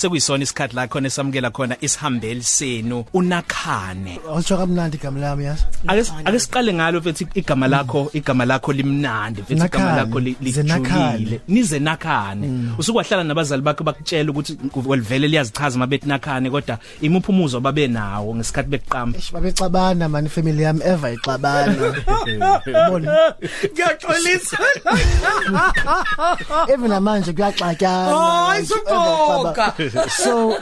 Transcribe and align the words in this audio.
sekuyisona 0.00 0.42
isikhathi 0.44 0.74
la 0.76 0.86
khona 0.88 1.06
esamukela 1.06 1.50
khona 1.50 1.76
isihambeli 1.80 2.42
senu 2.42 3.04
unakhane 3.12 4.18
Awusho 4.28 4.56
kamnandi 4.56 4.96
igama 4.96 5.20
lami 5.20 5.44
yazi. 5.44 5.64
ake 5.88 6.02
ake 6.24 6.38
siqale 6.38 6.72
ngalo 6.74 7.00
mfethu 7.00 7.26
igama 7.34 7.68
lakho 7.68 8.10
igama 8.12 8.44
lakho 8.44 8.72
limnandi 8.72 9.42
mfethu 9.42 9.64
igama 9.66 9.84
Nakhane. 9.84 10.00
lakho 10.00 10.20
li- 10.20 10.36
Nize 10.40 10.62
Nakhane. 10.62 11.18
lijulile 11.18 11.40
nize 11.48 11.78
nakhane 11.78 12.46
usukwahlala 12.78 13.24
nabazali 13.24 13.62
bakho 13.62 13.84
bakutshela 13.84 14.30
ukuthi 14.30 14.56
welivele 14.86 15.28
liyazichaza 15.28 15.78
mabethi 15.78 16.08
nakhane 16.08 16.50
kodwa 16.50 16.78
imuphi 17.00 17.30
umuzwa 17.32 17.60
babe 17.60 17.86
nawo 17.88 18.34
ngesikhathi 18.36 18.68
bekuqamba 18.70 19.18
Eish 19.18 19.32
babexabana 19.32 20.08
man 20.08 20.28
family 20.28 20.62
yami 20.62 20.80
ever 20.84 21.12
ixabana. 21.14 21.74
Ubona? 22.88 23.34
Ngiyaxolisa. 23.72 24.56
Even 26.72 26.90
namanje 26.90 27.32
kuyaxatyana. 27.32 28.16
Hayi, 28.16 28.60
like, 28.60 28.68
supoka. 28.74 29.74
ever 29.78 29.89
xaba- 29.89 29.89
So 30.08 30.56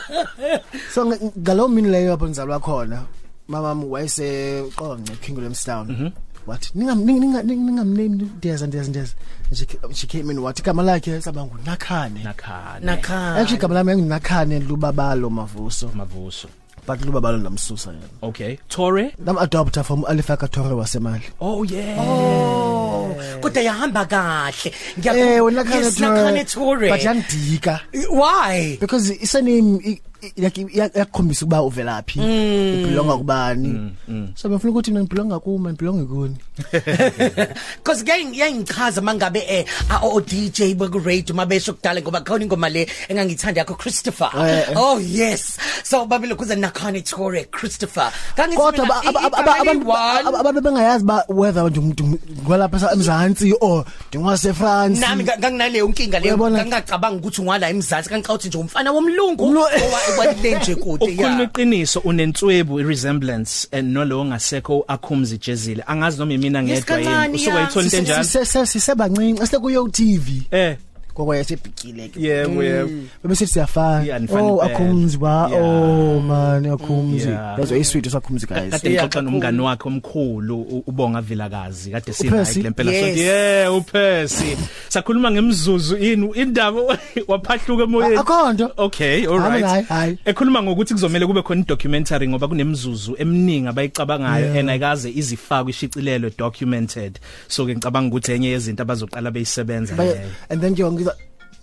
so 0.93 1.05
ng- 1.05 1.33
ngalo 1.39 1.69
mini 1.69 1.89
leyo 1.89 2.11
lapho 2.11 2.27
ngizalwa 2.29 2.61
khona. 2.61 3.03
Mama 3.49 3.69
wami 3.69 3.85
wayese 3.85 4.63
qonqe 4.77 5.17
Kingdomstown. 5.23 6.13
Wathi 6.47 6.71
ningam 6.75 7.05
ninga 7.05 7.43
ningamname 7.43 8.09
ndiyeza 8.09 8.67
ndiyeza 8.67 8.89
ndiyeza. 8.89 9.15
She 9.53 9.65
ca- 9.67 9.93
She 9.95 10.07
came 10.07 10.31
in 10.33 10.39
wathi 10.39 10.63
igama 10.63 10.83
lakhe 10.83 11.21
sabanga 11.21 11.55
uNakhane. 11.55 12.23
nakhane 12.25 12.85
Nakhane. 12.87 13.41
Actually 13.41 13.57
igama 13.59 13.75
lami 13.75 13.93
nginguNakhane 13.97 14.59
Lubabalo 14.61 15.31
Mavuso. 15.31 15.91
mavuso 15.95 16.49
But 16.87 17.01
Lubabalo 17.01 17.39
ndamsusa 17.39 17.91
yena. 17.91 18.07
okay 18.23 18.59
tore 18.69 19.13
Nam 19.19 19.37
adopter 19.39 19.85
from 19.85 20.05
Alifaka 20.05 20.49
Tore 20.51 20.75
wasemali. 20.75 21.23
oh 21.41 21.63
yeah 21.65 21.99
Oh, 22.01 23.15
kodwa 23.41 23.63
yahamba 23.63 24.05
kahle. 24.07 24.73
Eh 25.05 25.41
wena 25.45 25.63
Nakhane 25.65 26.45
Toure. 26.45 26.89
But 26.89 27.01
yangidika. 27.01 27.81
Why? 28.11 28.77
because 28.81 29.11
isurname 29.11 29.81
i- 29.85 29.91
i- 29.91 30.01
like 30.37 30.59
iya- 30.61 30.91
iyakhombisa 30.95 31.45
ukuba 31.47 31.63
uvelaphi 31.63 32.19
ibelonga 32.21 33.17
kubani 33.17 33.93
so 34.35 34.49
befuna 34.49 34.71
ukuthi 34.73 34.91
mina 34.91 35.05
ngibelonga 35.05 35.39
kuma 35.41 35.71
ngibelonga 35.73 36.05
kuni 36.05 36.37
Cause 37.85 38.03
ngeke 38.03 38.39
yangichaza 38.39 39.01
mangabe 39.01 39.41
eh 39.49 39.65
a- 39.91 40.01
o 40.03 40.21
DJ 40.21 40.75
beku 40.75 40.99
radio 40.99 41.35
mabesho 41.35 41.73
kudala 41.73 42.01
ngoba 42.03 42.21
khona 42.21 42.45
ingoma 42.45 42.69
le 42.69 42.87
engangithanda 43.09 43.61
yakho 43.61 43.75
Christopher. 43.79 44.31
Eh, 44.35 44.71
eh. 44.71 44.75
Oh 44.77 44.99
yes. 44.99 45.57
So 45.85 46.05
babilo 46.07 46.35
kuza 46.37 46.57
Nakhane 46.57 47.03
Toure 47.05 47.45
Christopher. 47.51 48.11
Kangithi 48.37 48.57
kodwa 48.57 48.85
mina, 48.87 48.95
aba- 48.95 49.03
i- 49.05 49.27
aba- 49.27 49.39
aba- 49.39 49.39
igama 49.39 49.61
abantu 49.61 49.85
liyi-one. 49.85 50.29
aba- 50.29 50.41
abantu 50.41 50.61
bengayazi 50.61 51.05
ba 51.05 51.25
whether 51.29 51.63
ngwalapha 51.71 52.93
emzansi 52.93 53.55
or 53.61 53.85
ngwase 54.15 54.53
France 54.55 55.01
nami 55.01 55.25
nga- 55.25 55.39
nganginaleyo 55.39 55.87
inkinga 55.87 56.19
leyo 56.19 56.35
Uyabona? 56.35 56.65
ngangacabanga 56.67 57.17
ukuthi 57.19 57.41
ungwala 57.41 57.71
emzansi 57.71 58.09
kangiqawuthi 58.11 58.49
nje 58.49 58.59
umfana 58.59 58.93
womlungu 58.93 59.45
Umlu- 59.45 59.69
owakwalile 60.09 60.59
nje 60.59 60.75
kude 60.75 61.05
ukukhuluma 61.05 61.39
ya 61.39 61.43
iqiniso 61.43 62.01
unentswebu 62.01 62.79
resemblance 62.79 63.69
and 63.73 63.93
nolo 63.93 64.25
ngasekho 64.25 64.85
akhumzi 64.89 65.39
jezile 65.39 65.85
angazi 65.87 66.19
noma 66.19 66.39
mina 66.39 66.61
Yes, 66.63 66.69
ngedwa 66.85 66.99
yini. 66.99 67.07
Kancane, 67.11 67.35
usuke 67.35 67.51
ya. 67.51 67.57
ayithola 67.59 67.85
into 67.85 67.97
enjalo? 67.97 68.25
sisebancinci 68.67 69.43
asekuyo 69.43 69.89
TV 69.89 70.43
eh. 70.51 70.77
Kokwa 71.19 71.37
yasebhikile 71.37 72.09
ke 72.15 72.21
yebo 72.23 72.63
yebo 72.63 72.91
bese 73.27 73.47
siyafana 73.47 74.05
Yeah, 74.07 74.21
nifana 74.23 74.43
oh 74.43 74.63
impela. 74.63 74.71
akhumzi 74.79 75.19
ba 75.19 75.49
Yeah. 75.51 75.65
oh 75.65 76.21
man 76.23 76.67
akhumzi 76.67 77.29
Yeah. 77.29 77.57
that's 77.59 77.71
why 77.75 77.83
sweet 77.83 78.07
usakhumzi 78.07 78.47
guys 78.47 78.71
kade 78.71 78.91
ngixoxa 78.91 79.21
nomngani 79.23 79.61
wakhe 79.61 79.89
omkhulu 79.89 80.57
u- 80.63 80.85
ubonga 80.87 81.21
vilakazi 81.21 81.91
kade 81.91 82.13
sinayo 82.13 82.43
uPercy? 82.43 82.59
kule 82.61 82.71
mpela 82.71 82.93
Yes. 82.93 83.05
sonke 83.05 83.21
yeah 83.21 83.75
uPercy 83.77 84.57
sakhuluma 84.89 85.31
ngemzuzu 85.31 85.97
ini 85.97 86.31
indaba 86.35 86.81
waphahluka 87.29 87.83
emoyeni 87.83 88.17
akhonto 88.17 88.71
Okay, 88.79 89.27
all 89.27 89.41
Hayi, 89.41 89.63
hayi, 89.63 89.75
right. 89.75 89.89
hayi. 89.89 90.19
Ekhuluma 90.25 90.63
ngokuthi 90.63 90.95
kuzomela 90.95 91.27
kube 91.27 91.43
khona 91.43 91.65
documentary 91.67 92.29
ngoba 92.29 92.49
kunemzuzu 92.49 93.17
eminingi 93.19 93.69
abayicabangayo 93.69 94.47
Yeah. 94.47 94.59
and 94.61 94.71
ayikaze 94.71 95.11
izifakwe 95.11 95.71
ishicilelo 95.71 96.31
documented. 96.39 97.19
So 97.49 97.67
ke 97.67 97.75
ngicabanga 97.75 98.09
ukuthi 98.09 98.33
enye 98.33 98.49
yezinto 98.51 98.83
abazoqala 98.83 99.31
beyisebenza 99.31 99.95
Ba- 99.97 100.05
leyo. 100.05 100.31
and 100.51 100.61
then 100.61 100.75
ke 100.75 100.83
ngiza 100.85 101.08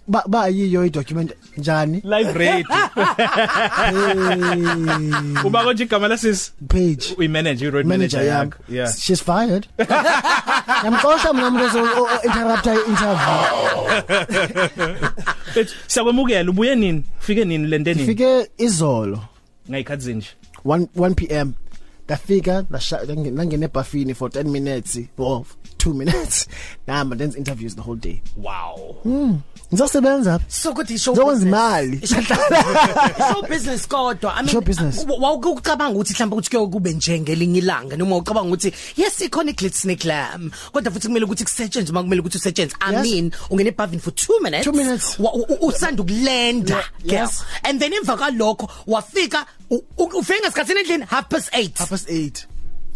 ba 0.08 0.24
ba 0.28 0.48
yiyo 0.50 0.86
i 0.86 0.90
document 0.90 1.32
njani 1.58 2.02
Live 2.04 2.34
radio. 2.34 2.66
Hey. 3.86 5.44
Uba 5.46 5.64
konje 5.64 5.84
igama 5.84 6.08
lasisi 6.08 6.52
page 6.68 7.16
uyimanage 7.18 7.70
road 7.70 7.86
manager 7.88 8.20
manager 8.20 8.24
yam 8.24 8.48
yakho. 8.50 8.64
Yeah. 8.74 8.94
she's 8.94 9.22
fired 9.24 9.68
yamxosha 10.86 11.34
mina 11.34 11.48
umuntu 11.48 11.66
ozo 11.66 12.08
interrupt 12.24 12.68
i 12.68 12.76
interview 12.90 13.38
But 15.56 15.68
siyakwemukela 15.88 16.50
ubuye 16.52 16.76
nini? 16.76 17.04
Fike 17.20 17.46
nini 17.46 17.68
lento 17.68 17.94
nini? 17.94 18.06
fike 18.08 18.50
izolo 18.58 19.20
Ngayikhathi 19.70 20.04
zinje. 20.04 20.28
1 20.66 20.88
1 20.98 21.14
pm 21.14 21.52
ngafika 22.10 22.64
ngangene 23.34 23.66
ebhafini 23.66 24.14
for 24.16 24.30
10 24.30 24.44
minutes 24.52 25.00
or 25.18 25.44
2 25.78 25.94
minutes. 25.94 26.48
Namba 26.88 27.18
then 27.18 27.34
interviews 27.38 27.76
the 27.76 27.82
whole 27.82 27.96
day. 27.96 28.22
Wow. 28.38 28.96
ngizosebenza. 29.74 30.40
So 30.48 30.74
kuthi 30.74 30.98
show 31.00 31.14
ngizokwenza 31.14 31.46
business. 31.46 31.54
imali 31.54 32.08
show 32.08 33.42
business. 33.50 33.88
Kodwa 33.88 34.34
i 34.36 34.42
mean 34.44 34.48
Show 34.52 34.62
business. 34.62 35.06
wawucabanga 35.20 35.96
ukuthi 36.00 36.14
mhlawumbe 36.14 36.36
ukuthi 36.36 36.50
kuyo 36.50 36.68
kube 36.68 36.94
njengelinye 36.94 37.60
ilanga 37.60 37.98
noma 37.98 38.18
ucabanga 38.18 38.48
ukuthi 38.48 38.74
yes 38.98 39.22
ikhona 39.22 39.52
glitz 39.52 39.86
neglam 39.86 40.52
kodwa 40.72 40.92
futhi 40.92 41.08
kumele 41.08 41.26
ukuthi 41.26 41.44
kusetshenzwe 41.44 41.94
makumele 41.94 42.22
ukuthi 42.22 42.38
usetshenzwe. 42.38 42.78
I 42.80 42.92
mean 43.02 43.32
ungene 43.50 43.70
ebhavini 43.70 44.02
for 44.02 44.14
2 44.14 44.44
minutes 44.44 44.64
Two 44.66 44.72
minutes. 44.74 45.20
wa- 45.20 45.34
u- 45.34 45.46
u- 45.50 45.68
usanda 45.68 46.04
ukulenda 46.04 46.84
yes. 47.04 47.44
and 47.64 47.80
then 47.80 47.94
emva 47.94 48.18
kwalokho 48.18 48.70
wafika 48.88 49.46
u- 49.70 49.84
u- 49.98 50.04
ufike 50.20 50.40
ngesikhathi 50.40 50.72
endlini? 50.72 51.06
Half 51.06 51.28
past 51.30 51.50
8 51.54 51.70
past 51.96 52.10
8 52.10 52.46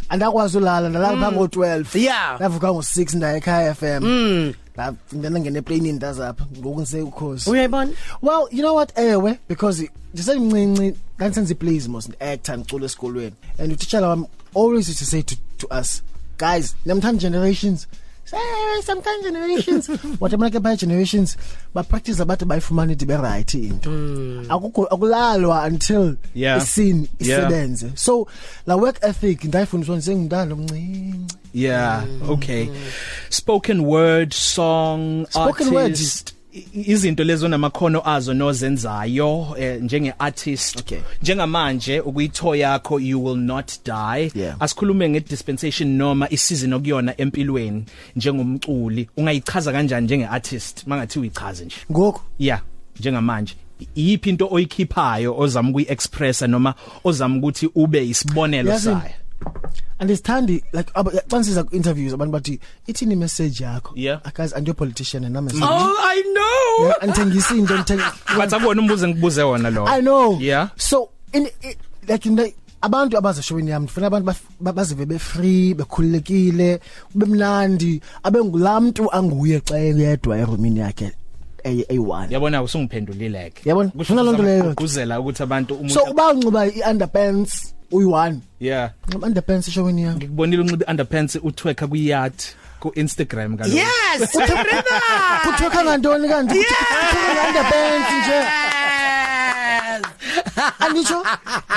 andakwazi 0.10 0.58
ulala 0.58 0.90
ndalala 0.90 1.18
phango 1.18 1.46
12 1.46 2.00
Yeah. 2.00 2.36
ndavuka 2.36 2.72
ngo 2.74 2.80
6 2.82 3.18
ndaye 3.18 3.38
ekhaya 3.38 3.76
FM 3.76 4.04
la 4.78 4.94
ngena 5.16 5.40
ngene 5.40 5.62
plane 5.62 5.92
ndazapha 5.92 6.46
ngoku 6.58 6.80
ngise 6.82 7.02
ukhosi 7.02 7.50
uyayibona? 7.50 7.92
Well, 8.22 8.48
you 8.52 8.59
know 8.62 8.76
what? 8.76 8.98
Ewe 8.98 9.40
because 9.50 9.90
ndisemncinci 10.14 10.96
ndansenza 11.18 11.56
plays 11.56 11.88
mos 11.88 12.09
actor 12.20 12.58
ngicula 12.58 12.86
esikolweni. 12.86 13.36
And 13.59 13.72
utitshala 13.72 14.08
wami 14.08 14.26
always 14.56 14.90
used 14.90 15.00
to 15.00 15.06
say 15.06 15.22
to, 15.22 15.36
to 15.58 15.68
us 15.80 16.04
guys 16.38 16.76
namthanda 16.86 17.22
generations? 17.22 17.88
Some 18.84 19.01
kind 19.01 19.23
generations 19.23 19.90
like 20.22 20.59
by 20.59 20.75
generations 20.75 21.38
ba 21.73 21.84
practice 21.84 22.19
abathi 22.19 22.45
bayifumana 22.45 22.91
into 22.91 23.06
be 23.06 23.16
right 23.17 23.53
into 23.53 23.90
akukho 24.50 24.85
akulalwa 24.85 25.63
until 25.67 26.16
Yeah. 26.35 26.57
isebenze 27.19 27.91
so 27.95 28.28
la 28.67 28.75
work 28.75 28.97
ethic 29.03 29.44
ndayifundiswa 29.44 29.97
njengomntana 29.97 30.53
omncinci 30.53 31.35
Yeah, 31.53 32.03
okay. 32.29 32.69
Spoken 33.29 33.79
word, 33.81 34.34
song, 34.34 35.25
Spoken 35.29 35.73
word 35.73 35.91
artist. 35.91 36.34
I- 36.74 36.92
izinto 36.92 37.24
lezo 37.24 37.47
namakhono 37.47 38.02
azo 38.09 38.34
nozenzayo 38.34 39.56
eh, 39.59 39.81
njenge 39.81 40.14
artist. 40.20 40.80
Okay. 40.80 41.00
njengamanje 41.22 42.00
ukuyitho 42.00 42.56
yakho 42.56 43.00
you 43.00 43.25
will 43.25 43.38
not 43.38 43.72
die. 43.86 44.31
Yeah. 44.36 44.56
asikhulume 44.59 45.09
ngedispensation 45.09 45.90
noma 45.97 46.30
isizini 46.30 46.74
okuyona 46.74 47.14
empilweni 47.22 47.86
njengomculi. 48.16 49.09
Ungayichaza 49.18 49.72
kanjani 49.72 50.06
njenge 50.06 50.25
artist? 50.28 50.88
Mangathi 50.88 51.20
uyichaze 51.20 51.66
nje. 51.66 51.75
Ngoku? 51.92 52.22
Yeah 52.40 52.62
njengamanje. 53.00 53.53
Iyiphi 53.96 54.30
into 54.30 54.47
oyikhiphayo 54.52 55.38
ozama 55.40 55.70
ukuyiexpressa 55.70 56.47
noma 56.47 56.74
ozama 57.03 57.38
ukuthi 57.38 57.70
ube 57.76 58.08
isibonelo 58.08 58.70
Yazi, 58.72 58.84
sayo? 58.84 59.02
Andisithandi 60.00 60.64
like 60.74 60.92
abansiza 60.94 61.64
ku 61.64 61.76
interviews 61.76 62.14
abantu 62.14 62.32
bathi 62.32 62.60
ithini 62.88 63.16
message 63.16 63.60
yakho. 63.64 63.92
Yeah. 63.96 64.20
guys 64.34 64.54
and 64.54 64.68
you 64.68 64.74
politician 64.74 65.24
and 65.26 65.38
I'm 65.38 65.48
a 65.48 65.52
oh 65.62 65.96
i 66.04 66.22
know! 66.34 66.88
Yeah, 66.88 66.96
angithengisa 67.02 67.56
into 67.58 67.74
ngithenga 67.78 68.14
bathi 68.38 68.56
akubona 68.56 68.82
umbuzo 68.82 69.08
ngibuze 69.08 69.44
wona 69.44 69.70
lo 69.70 69.86
I 69.88 70.02
know. 70.02 70.38
Yeah. 70.40 70.70
So 70.78 71.09
in 71.34 71.47
i- 71.64 71.76
like 72.08 72.26
in 72.26 72.36
the 72.36 72.53
abantu 72.82 73.18
abazeshowini 73.18 73.72
yami 73.72 73.84
ndifuna 73.84 74.08
abantu 74.08 74.32
baf- 74.32 74.47
ba- 74.59 74.74
bazive 74.74 75.06
be 75.06 75.20
free 75.20 75.74
bekhululekile 75.74 76.80
kube 77.12 77.26
mnandi 77.26 78.02
abe 78.24 78.40
ngulamntu 78.44 79.12
anguye 79.14 79.59
xa 79.59 79.78
eyedwa 79.80 80.38
erumini 80.38 80.80
yakhe 80.80 81.12
eyi- 81.64 81.85
eyi-one. 81.90 82.34
Yabona 82.34 82.64
usungiphendulile 82.64 83.50
ke. 83.50 83.70
Yabona, 83.70 83.92
ngifuna 83.96 84.24
loo 84.24 84.34
nto 84.34 84.44
leyo. 84.44 84.74
kuzela 84.76 85.20
ukuthi 85.20 85.44
abantu 85.44 85.76
umuntu 85.76 85.94
so 85.94 86.03
uba 86.12 86.32
unxiba 86.34 86.66
i-underpants 86.68 87.74
uyi-one. 87.91 88.41
Yeah. 88.59 88.91
Nxiba 89.08 89.28
underpants 89.28 89.68
eshowini 89.68 90.03
yami 90.03 90.16
ngikubonile 90.18 90.62
unxiba 90.62 90.86
underpants 90.88 91.36
utweka 91.36 91.88
ku 91.88 91.96
yacht 91.96 92.56
ku 92.80 92.91
Instagram 92.96 93.58
kaloku. 93.58 93.76
Yes! 93.76 94.36
Remember 94.36 95.00
kuthwekha 95.44 95.84
ngantoni 95.84 96.28
kanti? 96.30 96.58
Yes. 96.58 96.68
kuthwekha 96.68 97.52
nge-underpants 97.52 98.12
nje. 98.20 98.36
Yes! 98.36 98.78
Angisho 100.79 101.23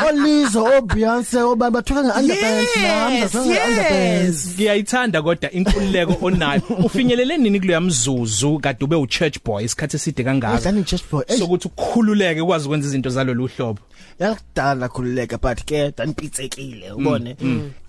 olizo 0.09 0.65
oBeyonce 0.65 1.39
oba 1.43 1.71
bathuka 1.71 2.05
ngeunderpants 2.05 2.77
nami 2.77 3.15
Yes, 3.17 3.33
bathuka 3.33 3.47
ngeunderpants. 3.47 4.55
ngiyayithanda 4.55 5.23
kodwa 5.23 5.51
inkululeko 5.51 6.27
onayo. 6.27 6.63
Ufinyelele 6.85 7.39
nini 7.39 7.61
kuleya 7.61 7.81
mzuzu 7.81 8.59
kade 8.59 8.85
ube 8.85 8.97
u 8.97 9.07
church 9.07 9.39
boy 9.45 9.65
isikhathi 9.65 9.97
eside 9.97 10.25
kangaka? 10.25 10.55
Ngidlani 10.55 10.85
church 10.85 11.05
boy. 11.11 11.25
sokuthi 11.39 11.69
ukukhululeke 11.69 12.41
ukwazi 12.41 12.67
ukwenza 12.67 12.89
izinto 12.89 13.11
zalolu 13.11 13.47
hlobo. 13.57 13.81
Yakudala 14.19 14.89
khululeka 14.89 15.39
but 15.39 15.65
ke 15.65 15.93
danipitsekile 15.97 16.93
ubone? 16.93 17.37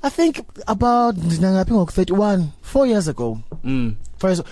i 0.03 0.09
think 0.09 0.39
about 0.67 1.15
ngaphi 1.17 1.73
ngok 1.73 1.91
31 1.91 2.43
4 2.73 2.87
years 2.87 3.07
ago. 3.07 3.39
Mm. 3.63 3.95
First 4.17 4.43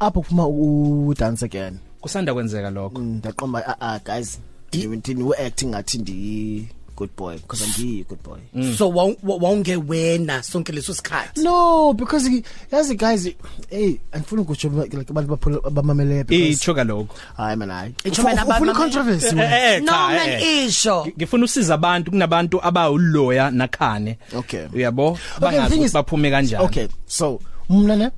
apho 0.00 0.20
kuphuma 0.20 0.46
u 0.46 1.14
dance 1.18 1.44
again. 1.44 1.78
Kusanda 2.00 2.34
kwenzeka 2.34 2.70
lokho. 2.70 2.98
Ndaqomba 2.98 3.66
ah 3.66 3.76
ah 3.80 3.98
guys 3.98 4.38
ngithini 4.78 5.22
u 5.22 5.34
acting 5.34 5.66
ngathi 5.68 5.98
ndi 5.98 6.68
good 6.96 7.10
boy 7.16 7.34
because 7.36 7.62
I'm 7.64 7.70
a 8.00 8.04
good 8.04 8.22
boy. 8.22 8.38
So 8.76 8.90
wawungewena 8.90 10.42
sonke 10.42 10.72
leso 10.72 10.94
sikhathi? 10.94 11.42
No 11.42 11.92
because 11.94 12.26
he- 12.28 12.44
yazi 12.72 12.94
guys 12.96 13.24
hey 13.70 13.94
andifuna 14.12 14.42
ukutsho 14.42 14.68
like 14.68 14.96
abantu 15.10 15.30
baphula 15.30 15.58
abamamele 15.64 16.24
because 16.26 16.52
ichoka 16.52 16.84
lokho 16.84 17.14
hayi 17.36 17.56
man 17.56 17.70
hayi. 17.70 17.94
Itsho 18.04 18.22
mina 18.22 18.44
ufuna 18.44 18.72
abamamele- 18.72 18.76
controversy 18.76 19.26
wena. 19.34 19.74
eh 19.74 19.80
no 19.80 19.92
cha, 19.92 20.08
man 20.08 20.28
eh. 20.28 20.66
isho. 20.66 21.06
Ngifuna 21.16 21.44
usiza 21.44 21.74
abantu 21.74 22.10
kunabantu 22.10 22.60
abawuloya 22.64 23.50
nakhane. 23.50 24.18
Okay. 24.36 24.66
uyabo? 24.74 25.18
The 25.34 25.40
bangazi 25.40 25.68
thing 25.68 25.74
ukuthi 25.80 25.84
is- 25.86 25.92
baphume 25.92 26.30
kanjani. 26.30 26.64
Okay 26.64 26.88
so 27.06 27.40
mna 27.70 27.96
ne 27.96 28.10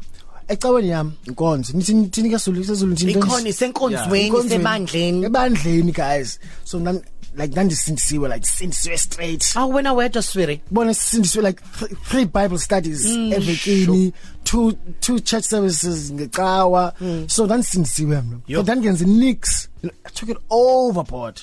ecaweni 0.52 0.88
yami 0.88 1.12
inkonzo 1.24 1.72
nithi 1.72 1.94
nithi 1.94 2.30
kaSulu 2.30 2.64
sezulu 2.64 2.92
nithi 2.92 3.10
ikhona 3.10 3.48
isenkonzweni 3.48 4.48
sebandleni 4.48 5.24
ebandleni 5.26 5.92
guys. 5.92 6.38
So 6.64 6.78
nan 6.78 7.02
like 7.36 7.54
nandisindisiwe 7.54 8.28
like 8.28 8.46
sindisiwe 8.46 8.98
straight. 8.98 9.42
Awu 9.56 9.74
wena 9.74 9.92
wedwa 9.92 10.22
swiri 10.22 10.60
bona 10.70 10.94
sindisiwe 10.94 11.44
like 11.44 11.62
th 11.78 11.96
three 12.08 12.24
bible 12.24 12.58
studies 12.58 13.06
evekini 13.06 14.12
two 14.44 14.72
two 15.00 15.20
church 15.20 15.44
services 15.44 16.12
ngecawa. 16.12 16.92
So 17.26 17.46
nandisindisiwe 17.46 18.22
mna. 18.22 18.40
Yo. 18.46 18.62
but 18.62 18.66
ndangenza 18.66 19.04
nix. 19.04 19.68
I 19.84 20.10
took 20.14 20.28
it 20.28 20.38
overboard. 20.50 21.40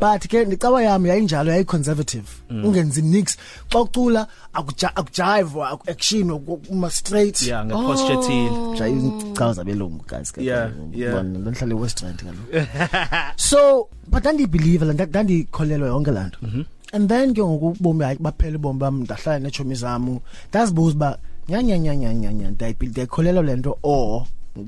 But 0.00 0.26
ke 0.28 0.44
nicawa 0.44 0.82
yami 0.82 1.08
yayinjalo 1.08 1.50
yayi 1.52 1.64
conservative 1.64 2.28
ungenzi 2.50 3.02
nix 3.02 3.36
xa 3.68 3.80
ucula 3.80 4.26
akuja- 4.54 4.96
akujive 4.96 5.62
action 5.86 6.30
uma 6.70 6.90
straight 6.90 7.42
yeah 7.42 7.64
ngeposture 7.64 8.14
ethile 8.14 8.50
Jayi 8.78 9.12
chawa 9.36 9.52
zabelungu 9.52 10.04
guys 10.08 10.32
ke. 10.32 10.40
Yeah, 10.42 10.70
yeah. 10.92 11.12
Bona 11.14 11.38
ngihlale 11.38 11.74
West 11.74 12.00
Rand 12.02 12.22
kaloku. 12.22 12.66
So 13.36 13.88
but 14.08 14.22
then 14.22 14.36
believe 14.46 14.82
la 14.82 14.92
ndandikholelwa 14.92 15.88
yonke 15.88 16.10
lanto. 16.10 16.38
And 16.92 17.08
then 17.08 17.34
ke 17.34 17.42
ngokubomi 17.42 18.04
hayi 18.04 18.18
baphela 18.20 18.56
ubomi 18.58 18.78
bami 18.78 19.02
ndahlala 19.04 19.38
nechomi 19.38 19.74
zami. 19.74 20.20
Ndazibuza 20.48 20.96
ba 20.96 21.18
nyanya 21.48 21.78
nyanya 21.78 22.14
nyanya 22.14 22.50
ndayibhili 22.50 22.92
ndayikholelwa 22.92 23.42
lento 23.42 23.78
or 23.82 24.24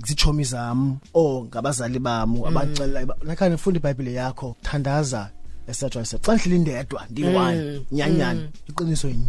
zichomi 0.07 0.45
zami 0.45 0.97
or 1.15 1.45
ngabazali 1.45 1.99
bami 1.99 2.41
abaxela 2.47 3.07
nakhane 3.25 3.57
funda 3.57 3.79
iBhayibheli 3.81 4.15
yakho 4.15 4.57
thandaza 4.63 5.31
etc 5.69 5.83
etc 5.83 6.21
xa 6.27 6.35
ndihleli 6.35 6.59
ndedwa 6.59 7.03
ndi1 7.13 7.81
nyanyani 7.93 8.49
iqiniso 8.69 9.09
yini 9.09 9.29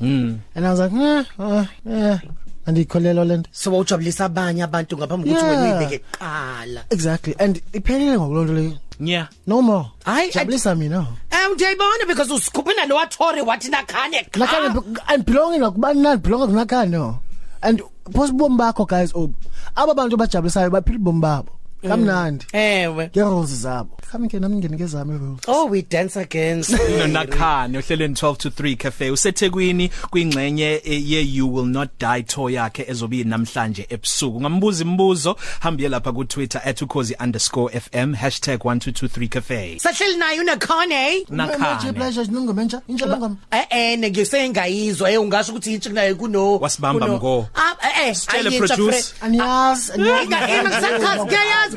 mm 0.00 0.38
and 0.54 0.66
i 0.66 0.70
was 0.70 0.80
like 0.80 0.96
eh 0.96 1.24
eh, 1.40 1.66
eh 2.12 2.20
andikholelwa 2.66 3.24
lento 3.24 3.50
so 3.52 3.72
wawujabulisa 3.72 4.24
abanye 4.24 4.62
abantu 4.62 4.98
ngaphambi 4.98 5.30
kokuthi 5.30 5.46
Yeah. 5.46 5.60
wena 5.62 5.76
uyibeke 5.78 5.98
kuqala 5.98 6.84
Exactly. 6.90 7.34
And 7.38 7.62
iphelile 7.72 8.18
ngokulonto 8.18 8.52
leyo. 8.52 8.72
yeah 9.00 9.28
No 9.46 9.62
more. 9.62 9.86
Hayi, 10.04 10.30
jabulisa 10.32 10.74
mina. 10.74 11.06
Eh 11.30 11.54
ndiyayibona 11.54 12.06
because 12.06 12.32
usikhuphe 12.34 12.74
nalo 12.74 12.96
wathore 12.96 13.40
wathi 13.42 13.68
nakhane 13.68 14.26
Nakhane 14.34 14.82
and 15.08 15.24
belonging 15.24 15.58
nakubani 15.60 16.02
na 16.02 16.16
belonga 16.16 16.46
kunakhane 16.46 16.90
no. 16.90 17.18
And 17.62 17.82
possible 18.12 18.50
bakho 18.50 18.86
guys 18.86 19.12
oh 19.14 19.32
aba 19.76 19.94
bantu 19.94 20.16
bajabulisayo 20.16 20.70
baphila 20.70 20.98
ubomi 20.98 21.20
babo. 21.20 21.52
Kamnandi. 21.88 22.44
ewe 22.52 23.08
Ke 23.08 23.20
rules 23.22 23.50
zabo. 23.50 23.90
Kami 24.12 24.28
ke 24.28 24.40
nami 24.40 24.56
nginike 24.56 24.86
zami 24.86 25.18
rules. 25.18 25.40
oh 25.48 25.66
we 25.66 25.82
dance 25.82 26.16
again 26.16 26.60
nonakhane 26.98 27.78
ohlelweni 27.78 28.14
12 28.14 28.36
to 28.38 28.48
3 28.50 28.76
cafe 28.76 29.10
usethekwini 29.10 29.88
kwingxenye 30.10 30.80
eh, 30.84 31.10
ye 31.10 31.20
you 31.22 31.46
will 31.54 31.66
not 31.66 31.88
die 31.98 32.22
tour 32.22 32.50
yakhe 32.50 32.84
ezobe 32.88 33.24
namhlanje 33.24 33.86
ebusuku 33.90 34.40
ngambuza 34.40 34.84
imibuzo 34.84 35.36
hambiye 35.60 35.88
lapha 35.88 36.12
ku 36.12 36.24
Twitter 36.24 36.60
@ukhozi_fm 36.64 38.14
#1223 38.14 39.28
cafe 39.28 39.78
sahleli 39.78 40.16
nayo 40.16 40.42
unakhane 40.42 40.96
Magic 41.28 41.30
nakhane 41.30 41.92
pleasure 41.92 42.26
ningoma 42.26 42.62
entsha. 42.62 42.82
Intsha 42.88 43.06
langoma. 43.06 43.36
eh 43.52 43.66
eh 43.70 43.98
ngiyisengayizwa 43.98 45.10
eh 45.10 45.20
ungasho 45.20 45.52
ukuthi 45.52 45.74
intsha 45.74 45.90
kunayo 45.90 46.16
kuno 46.16 46.58
Wasibamba 46.58 47.06
kuno- 47.06 47.16
mgo. 47.16 47.48
ah 47.54 47.74
eh 47.82 48.08
eh 48.08 48.14
Sitshele 48.14 48.48
ayintsha 48.48 48.74
produce. 48.76 48.96
fre- 48.98 49.24
Aniyas 49.26 49.92
Inga 49.96 50.60
ina 50.60 50.70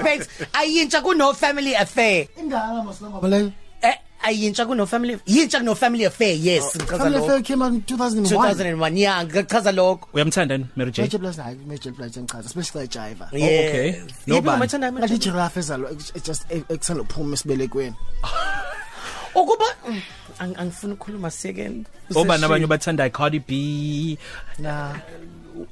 babes 0.03 0.27
ayintsha 0.53 1.01
kuno 1.01 1.33
family 1.33 1.75
affair 1.75 2.27
Indala 2.39 2.83
maslamba 2.83 3.19
bale. 3.21 3.51
eh 3.81 3.95
ayintsha 4.23 4.65
kuno 4.65 4.85
family 4.85 5.17
yintsha 5.25 5.59
kuno 5.59 5.75
family 5.75 6.05
affair 6.05 6.35
yes 6.47 6.75
ngichaza 6.75 6.97
Family 6.97 7.15
lokho 7.17 7.25
Affair 7.25 7.43
came 7.43 7.61
out 7.63 7.73
in 7.73 7.81
2001. 7.81 8.25
2001 8.27 8.97
yeah 8.97 9.25
ngichaza 9.25 9.71
lokho 9.71 10.07
uyamthanda 10.13 10.57
ni 10.57 10.65
Mary 10.75 10.91
J 10.91 11.01
Magic 11.01 11.19
pleasure 11.21 11.43
hayi 11.43 11.57
Magic 11.67 11.95
pleasure 11.95 12.21
ngichaza 12.21 12.45
especially 12.49 12.87
jive. 12.87 13.21
okay. 13.31 13.85
Yes. 13.87 14.03
No 14.27 14.41
bani. 14.41 14.57
umathanda 14.57 14.91
Ngathi 14.91 15.17
giraffe 15.17 15.59
ezalo 15.59 15.89
it's 15.91 16.11
just 16.27 16.43
eksalo 16.51 17.03
phuma 17.03 17.33
esibelekweni. 17.33 17.95
ukuba 19.35 19.65
mm, 19.87 20.01
ang- 20.39 20.55
angifuni 20.57 20.93
ukukhuluma 20.93 21.31
second 21.31 21.85
oba 22.15 22.37
nabanye 22.37 22.67
bathanda 22.67 23.09
Cardi 23.09 23.39
B 23.39 24.17
Na 24.59 24.95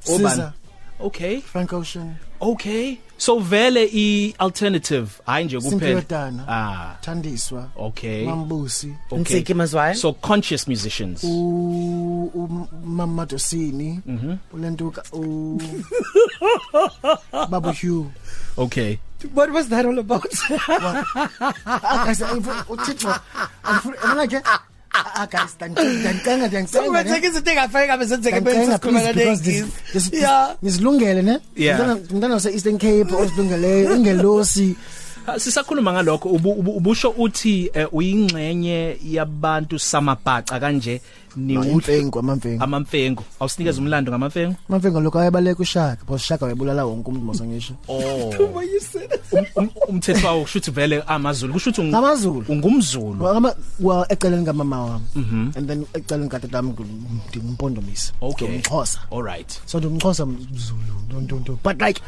obani. 0.08 0.44
Okay. 1.00 1.42
Frank 1.42 1.74
Ocean. 1.74 2.16
okay. 2.42 2.98
So 3.20 3.40
vele 3.40 3.90
i 3.94 4.34
alternative. 4.40 5.08
Hayi 5.26 5.46
nje 5.46 5.60
kuphela. 5.60 6.04
Ah. 6.48 6.96
Thandiswa. 7.02 7.70
okay. 7.76 8.26
Mambusi. 8.26 8.94
okay. 9.12 9.22
Nsiki 9.22 9.54
mazwayo 9.54 9.96
so 9.96 10.14
conscious 10.14 10.68
musicians. 10.68 11.24
U 11.24 12.32
umama 12.34 13.26
Dosini 13.26 14.02
Mhm. 14.06 14.38
ulentuka 14.54 15.04
u 15.14 15.60
Baba 17.50 17.72
Hugh. 17.74 18.06
Okay. 18.58 18.98
What 19.34 19.50
was 19.52 19.68
that 19.70 19.86
all 19.86 19.98
about? 20.00 20.28
Ah 20.78 22.06
guys 22.06 22.22
uthixo 22.70 23.16
angifuna 23.64 24.28
ke 24.28 24.42
ah 25.16 25.28
guys 25.28 25.54
dankenga 25.60 26.48
dankenga 26.50 26.90
Ubetheke 26.90 27.28
izinto 27.28 27.52
engafake 27.52 27.88
ngabe 27.88 28.06
zenzeke 28.06 28.40
bese 28.42 28.56
dankenga 28.58 28.76
sikhulumela 28.78 29.14
because 29.14 29.42
nengisi 29.42 30.16
yeah. 30.16 30.56
nisilungele 30.62 31.22
ne? 31.22 31.36
Yeah. 31.56 31.98
ngidana 32.14 32.36
use 32.36 32.50
Eastern 32.52 32.78
Cape 32.78 33.12
osilungele 33.16 33.84
ingelosi. 33.96 34.76
Ah, 34.76 35.07
sisakhuluma 35.38 35.94
ngalokho. 35.94 36.30
Ubu- 36.30 36.56
ubu- 36.60 36.76
ubusho 36.78 37.10
uthi 37.10 37.70
eh, 37.74 37.88
uyingxenye 37.94 38.98
yabantu 39.04 39.80
samabhaca 39.80 40.60
kanje 40.60 41.02
ni 41.36 41.54
imfengu 41.54 42.20
amamfengu. 42.20 42.64
Amamfengu. 42.64 43.24
Awusinikeza 43.40 43.82
umlando 43.82 44.12
ngamamfengu? 44.12 44.56
Amamfengu 44.70 45.00
lokho 45.02 45.20
ayebaleka 45.20 45.62
ushaka 45.62 46.02
because 46.06 46.24
shaka 46.26 46.46
wayebulala 46.46 46.86
wonke 46.86 47.10
umuntu 47.10 47.26
mosangisho 47.26 47.74
oh. 47.88 48.34
Um- 49.56 49.70
umthetho 49.88 50.28
wawo 50.28 50.42
kushuthi 50.42 50.72
vele 50.72 51.04
amazulu 51.08 51.54
kushuthi 51.54 51.82
ungu- 51.82 51.88
NgamaZulu. 51.90 52.46
ungumzulu. 52.50 53.16
Ngama 53.16 53.56
wa 53.80 54.12
eceleni 54.12 54.46
kamama 54.46 54.82
wami. 54.86 55.06
And 55.56 55.68
then 55.68 55.86
eceleni 55.94 56.30
katata 56.30 56.64
ngimpondomisa 56.64 58.14
Okay. 58.22 58.48
ngimxhosa 58.48 59.00
all 59.12 59.24
right. 59.24 59.62
So 59.66 59.80
ndimxhosa 59.80 60.26
mzulu 60.26 61.22
ntonto 61.22 61.60
but 61.64 61.82
like 61.82 62.02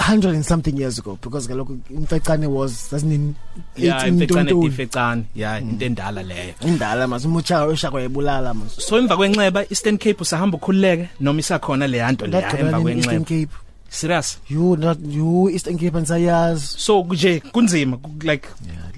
300 0.00 0.34
and 0.34 0.46
something 0.46 0.76
years 0.76 0.98
ago 0.98 1.18
because 1.20 1.46
kaloku 1.46 1.78
imfecane 1.90 2.46
was 2.48 2.90
doesn't 2.90 3.12
in 3.12 3.36
yeah 3.76 4.08
imfecane 4.08 4.48
18 4.48 4.60
difecane. 4.62 5.24
Yeah 5.34 5.58
into 5.58 5.84
endala 5.84 6.22
leyo. 6.22 6.54
Indala 6.60 7.08
mas 7.08 7.24
umucha 7.24 7.66
ushaka 7.66 8.00
yebulala 8.00 8.54
mas 8.54 8.76
so 8.86 8.96
emva 8.96 9.16
kwenxeba 9.16 9.64
Eastern 9.70 9.98
Cape 9.98 10.22
usahamba 10.22 10.56
ukhululeke 10.58 11.08
noma 11.20 11.40
isakhona 11.40 11.86
le 11.86 11.98
yanto 11.98 12.26
le 12.26 12.38
emva 12.38 12.78
Eastern 12.96 13.24
kwenxeba? 13.24 13.24
Cape. 13.24 13.69
Serious? 13.90 14.38
You 14.48 14.76
not 14.76 14.98
you 15.00 15.48
Eastern 15.50 15.76
Cape 15.78 15.94
and 15.98 16.06
sayaz 16.06 16.58
so 16.78 17.02
nje 17.04 17.40
kunzima 17.52 17.96
ku- 17.96 18.14
like 18.22 18.48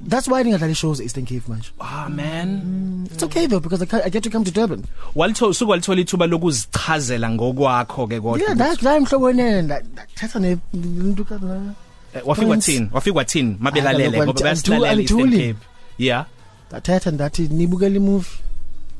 that's 0.09 0.29
why 0.29 0.43
ningadlali 0.43 0.75
shows 0.77 1.01
Eastern 1.01 1.25
Cape 1.27 1.43
manje 1.49 1.71
ah 1.81 2.09
man. 2.09 3.09
It's 3.13 3.23
okay 3.23 3.47
though 3.47 3.61
because 3.61 3.83
I, 3.83 4.03
I 4.05 4.09
get 4.11 4.23
to 4.25 4.31
come 4.31 4.45
to 4.45 4.51
Durban. 4.51 4.85
Walitho 5.15 5.49
usuku 5.49 5.71
walithola 5.71 6.01
ithuba 6.01 6.27
lokuzichazela 6.27 7.31
ngokwakho 7.31 8.07
ke 8.07 8.21
kodwa 8.21 8.39
yeah 8.41 8.55
that's 8.55 8.83
why 8.83 8.99
mhlobonene 9.01 9.69
thatha 10.15 10.39
ne 10.41 10.57
into 10.75 11.25
kana 11.25 11.75
Eh, 12.15 12.21
wafika 12.27 12.47
Prince. 12.49 12.67
thini 12.73 12.89
wafika 12.93 13.25
thini 13.25 13.57
mabelalele 13.61 14.19
ngoba 14.23 14.33
bayasilalela 14.33 15.01
Eastern. 15.03 15.31
Cape. 15.31 15.57
Yeah. 15.99 16.27
Thatha 16.83 17.11
ndathi 17.11 17.43
nibukela 17.49 17.97
imovie 17.97 18.31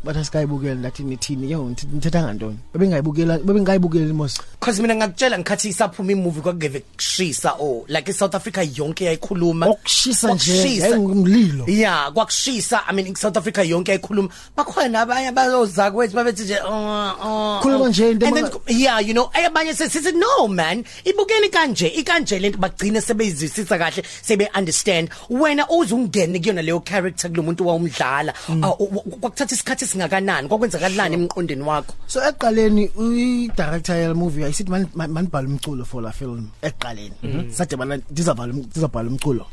bathi 0.05 0.25
sikayibukela 0.25 0.75
ndathi 0.75 1.03
nithini 1.03 1.51
yo 1.51 1.65
ngithetha 1.65 2.23
ngantoni? 2.23 2.59
Bebengayibukela 2.75 3.39
bebengayibukela 3.39 4.15
mos 4.15 4.41
Cause 4.61 4.83
mina 4.83 4.95
ngakutshela 4.95 5.39
ngikhathi 5.39 5.69
isaphuma 5.69 6.13
imovie 6.13 6.43
kwakungeve 6.43 6.81
kushisa 6.97 7.53
oh 7.61 7.85
like 7.89 8.11
iSouth 8.11 8.35
Africa 8.35 8.67
yonke 8.77 9.05
yayikhuluma. 9.05 9.67
Okushisa 9.67 10.35
nje 10.35 10.53
Kwakushisa. 10.53 10.87
yayingumlilo. 10.89 11.65
Yeah, 11.69 12.13
kwakushisa. 12.13 12.81
I 12.89 12.93
mean 12.93 13.15
South 13.15 13.37
Africa 13.37 13.59
yonke 13.65 13.91
yayikhuluma. 13.93 14.29
Bakhona 14.57 15.01
abanye 15.01 15.29
abazoza 15.29 15.91
kwethu 15.91 16.15
babethi 16.17 16.43
nje 16.43 16.59
uh, 16.59 16.69
uh, 16.69 17.61
Khuluma 17.63 17.85
uh. 17.85 17.89
nje 17.89 18.11
into 18.11 18.27
And 18.27 18.37
then 18.37 18.45
emanga- 18.47 18.61
yeah 18.69 18.99
you 19.01 19.13
know 19.15 19.31
ayabanye 19.35 19.75
sithi 19.75 20.13
no 20.13 20.49
man 20.49 20.85
ibukeli 21.05 21.49
kanje 21.49 21.87
ikanje 21.89 22.39
lento 22.39 22.59
bagcine 22.59 23.01
sebeyizwisisa 23.01 23.79
kahle 23.79 24.03
sebe 24.23 24.49
understand 24.59 25.09
wena 25.31 25.67
uzungene 25.71 26.39
kuyona 26.41 26.63
leyo 26.63 26.81
character 26.81 27.31
kulomuntu 27.31 27.67
wawumdlala 27.67 28.35
Mm. 28.49 28.65
Ah, 28.65 28.71
u- 28.79 28.85
u- 28.85 29.01
kwakuthatha 29.21 29.55
isikhathi 29.55 29.85
singakanani? 29.93 30.49
Kwakwenzakalani 30.49 31.15
emqondweni 31.15 31.63
wakho? 31.63 31.95
So 32.07 32.21
eqaleni 32.21 32.85
i-director 32.99 33.97
yale 33.97 34.15
movie 34.15 34.45
ayisithi 34.45 34.71
man- 34.71 34.89
man- 34.95 35.11
manibhala 35.13 35.49
umculo 35.49 35.85
for 35.85 36.03
la 36.03 36.13
film 36.13 36.49
eqaleni 36.63 37.13
sade 37.53 37.77
bana 37.77 37.99
dizabhala 38.11 38.53
dizabhala 38.53 39.09
umculo. 39.11 39.47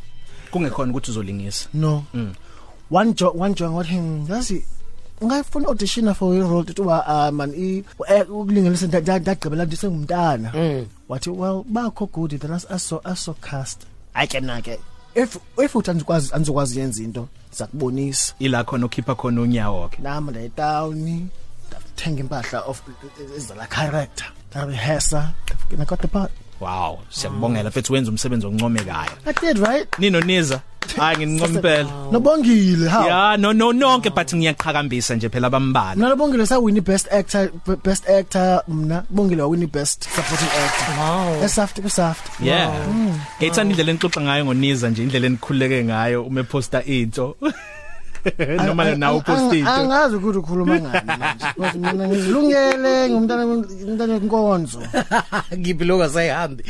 Kungekhona 0.51 0.91
ukuthi 0.91 1.11
uzolingisa. 1.11 1.69
No. 1.73 2.03
One 2.91 3.13
jo 3.13 3.29
one 3.37 3.53
jo 3.53 3.71
what 3.71 3.85
him 3.87 4.25
yasi 4.29 4.65
ungafuna 5.21 5.67
audition 5.67 6.13
for 6.13 6.33
i 6.33 6.39
role 6.39 6.63
to 6.63 6.83
uh, 6.89 7.29
man 7.31 7.51
i 7.53 7.83
eh, 8.07 8.25
ukulinganisa 8.31 8.87
ndagqibela 8.87 9.65
nje 9.65 9.75
sengumntana. 9.75 10.49
Wathi 11.09 11.29
well 11.29 11.63
bakho 11.69 12.05
good 12.11 12.31
then 12.39 12.51
as 12.51 12.65
aso 12.65 13.01
aso 13.03 13.33
cast. 13.41 13.85
Ake 14.15 14.39
nake. 14.39 14.79
If 15.15 15.37
if 15.63 15.75
uthi 15.75 15.91
andikwazi 15.91 16.33
andizokwazi 16.33 16.79
yenza 16.79 17.03
into 17.03 17.27
sakubonisa 17.51 18.33
ila 18.39 18.63
khona 18.63 18.85
okhipha 18.85 19.15
khona 19.15 19.41
unyawo 19.41 19.81
wakhe. 19.81 20.01
Nami 20.01 20.31
nda 20.31 20.49
town 20.49 21.29
ndathenga 21.67 22.19
impahla 22.19 22.61
of 22.61 22.81
izala 23.37 23.67
character. 23.67 24.27
Ndarehesa 24.51 25.33
I 25.71 25.85
got 25.85 26.01
the 26.01 26.07
part 26.07 26.31
wow 26.59 26.99
siyakubongela 27.09 27.69
mfethu 27.69 27.93
wenza 27.93 28.11
umsebenzi 28.11 28.47
oncomekayo 28.47 29.11
I 29.25 29.33
did 29.41 29.57
right? 29.57 29.99
Nino 29.99 30.21
niza? 30.21 30.61
hayi 31.01 31.17
nginqompela 31.17 31.89
nobongile 32.11 32.89
how 32.89 33.07
ya 33.07 33.37
no 33.37 33.53
no 33.53 33.71
nonke 33.73 34.09
but 34.09 34.33
ngiyaqhakambisa 34.33 35.15
nje 35.15 35.29
phela 35.29 35.49
bambala 35.49 35.95
Mina 35.95 36.15
Bongile 36.15 36.45
sa 36.45 36.59
win 36.59 36.81
best 36.81 37.07
actor 37.11 37.49
best 37.83 38.09
actor 38.09 38.63
mna 38.67 39.03
Bongile 39.09 39.41
wa 39.41 39.47
win 39.47 39.67
best 39.67 40.03
supporting 40.03 40.51
actor. 40.63 40.87
Wow. 40.99 41.43
Esaft 41.43 41.81
kusaft. 41.81 42.23
yeah 42.41 42.71
ngethanda 43.39 43.71
indlela 43.71 43.91
enixoxa 43.91 44.21
ngayo 44.21 44.45
ngoniza 44.45 44.89
nje 44.89 45.03
indlela 45.03 45.25
enikhululeke 45.27 45.83
ngayo 45.83 46.23
uma 46.23 46.43
posta 46.43 46.83
into 46.83 47.35
noma 48.65 48.95
nawo 48.95 49.17
upost 49.17 49.53
into 49.53 49.71
Angazi 49.71 50.15
ukuthi 50.15 50.37
ukhuluma 50.37 50.79
ngani 50.79 51.05
manje. 51.19 51.45
Because 51.55 51.77
mina 51.77 52.07
ngilungele 52.07 53.09
ngumntana 53.09 53.45
ngumntana 53.45 54.13
wenkonzo. 54.13 54.81
ngibiloka 55.57 56.09
sayihambi 56.09 56.63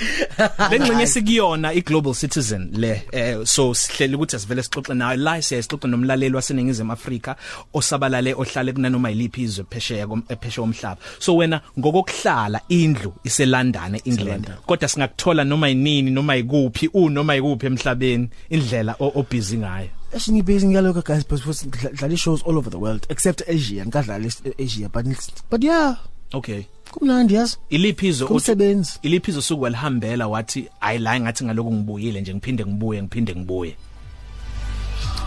lengxenye 0.71 1.07
sikuyona 1.07 1.73
iglobal 1.73 2.13
citizen 2.13 2.69
le 2.73 3.01
eh 3.11 3.37
so 3.43 3.73
sihleli 3.73 4.15
ukuthi 4.15 4.35
asivele 4.35 4.63
sixoxe 4.63 4.93
nayo. 4.93 5.17
La 5.17 5.41
siyasixoxa 5.41 5.87
nomlaleli 5.87 6.35
waseningizimu 6.35 6.91
Afrika 6.91 7.35
osabalale 7.73 8.33
ohlale 8.33 8.73
kunanoma 8.73 9.09
yiliphi 9.09 9.41
izwe 9.41 9.65
phesheya 9.69 10.07
eh, 10.29 10.37
phesheya 10.41 10.63
omhlaba. 10.63 11.01
So 11.19 11.35
wena 11.35 11.61
ngokokuhlala 11.79 12.61
indlu 12.69 13.13
iselandana 13.23 13.99
England. 14.05 14.47
Kodwa 14.65 14.89
singakuthola 14.89 15.43
noma 15.43 15.67
yinini 15.67 16.11
noma 16.11 16.35
yikuphi 16.35 16.89
u 16.93 17.09
noma 17.09 17.35
yikuphi 17.35 17.65
emhlabeni 17.65 18.29
indlela 18.49 18.95
o 18.99 19.11
o 19.15 19.25
busy 19.31 19.57
ngayo. 19.57 19.98
Actually 20.13 20.41
busy 20.41 20.67
ngaloko 20.67 21.03
guys 21.03 21.23
because 21.23 21.63
dlala 21.63 22.17
shows 22.17 22.41
all 22.43 22.57
over 22.57 22.69
the 22.69 22.79
world 22.79 23.05
except 23.09 23.43
Asia. 23.47 23.85
Ngikadlala 23.85 24.53
Asia 24.59 24.89
but 24.89 25.05
but 25.49 25.63
yeah 25.63 25.95
okay 26.33 26.65
kumnandi 26.91 27.33
yes. 27.33 27.57
iliphi 27.69 28.07
izwe 28.07 28.25
othi- 28.25 28.31
Kumsebenzi. 28.33 28.99
iliphi 29.03 29.31
izwe 29.31 29.41
suku 29.41 29.61
walihambela 29.63 30.27
wathi 30.27 30.69
ayi 30.81 30.99
la 30.99 31.19
ngathi 31.19 31.43
ngaloku 31.45 31.73
ngibuyile 31.73 32.21
nje 32.21 32.33
ngiphinde 32.33 32.65
ngibuye 32.65 33.03
ngiphinde 33.03 33.35
ngibuye 33.35 33.75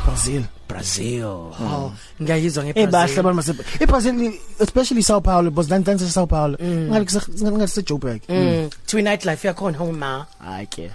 Brazil. 0.04 0.42
Brazil 0.68 1.24
oh 1.24 1.92
ngiyayizwa 2.22 2.64
Eh 2.66 2.74
bahle 2.74 2.86
ngeBrazil 2.86 3.18
abantu 3.20 3.36
mase 3.36 3.52
eBrazil 3.80 4.32
especially 4.58 5.02
Sao 5.02 5.20
Paulo 5.20 5.50
because 5.50 5.68
dan 5.68 5.82
dan 5.82 5.98
Sao 5.98 6.26
Paulo. 6.26 6.56
Ngathi 6.58 7.18
ngathi 7.42 7.68
se 7.68 7.82
Joburg. 7.82 8.20
Mm, 8.28 8.70
twin 8.86 9.04
nightlife 9.04 9.44
yakhona 9.48 9.78
homa 9.78 10.26
Hayi 10.42 10.66
ke. 10.66 10.90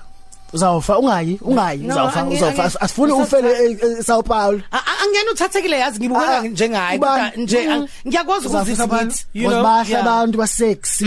Uzawufa 0.54 1.00
ungayi 1.00 1.40
ungayi 1.42 1.80
No, 1.84 1.94
uzawufa 1.94 2.22
angi- 2.22 2.36
uzawufa 2.36 2.64
angi- 2.64 2.78
asifuni 2.80 3.12
uzawufa- 3.14 3.24
ufele 3.24 3.72
e- 3.72 3.78
e- 4.00 4.04
Sao 4.04 4.24
Paulo. 4.24 4.62
A- 4.72 4.78
a- 4.78 5.04
angena 5.04 5.32
uthathekile 5.32 5.80
yazi 5.80 5.96
Ah, 5.98 6.00
ngibukeka 6.00 6.42
njengayi 6.42 7.00
kodwa 7.00 7.16
ubani? 7.16 7.44
nje 7.44 7.68
Mm. 7.68 7.74
ang- 7.74 7.88
ngiyakwazi 8.08 8.48
Uzawufisa 8.48 8.84
abantu 8.84 9.06
ukuzisithi 9.06 9.40
you 9.40 9.50
know 9.50 9.64
bahle 9.64 9.90
yeah. 9.94 10.02
abantu 10.06 10.38
ba 10.38 10.48
sexy 10.48 11.06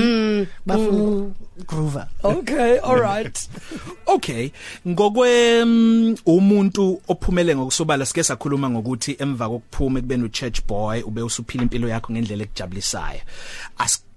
bafuna 0.66 1.30
groover. 1.66 2.06
okay 2.23 2.78
all 2.78 2.97
right 3.00 3.49
Okay 4.06 4.50
ngokwe 4.88 5.64
mm, 5.64 6.16
umuntu 6.26 7.00
ophumele 7.09 7.56
ngokusobala 7.56 8.06
sike 8.06 8.23
sakhuluma 8.23 8.70
ngokuthi 8.70 9.16
emva 9.18 9.49
kokuphuma 9.49 9.99
ekubeni 9.99 10.25
uchurch 10.25 10.61
boy 10.66 11.02
ube 11.02 11.23
usuphila 11.23 11.62
impilo 11.62 11.88
yakho 11.88 12.12
ngendlela 12.12 12.42
ekujabulisayo 12.44 13.20
asikhulume 13.78 14.10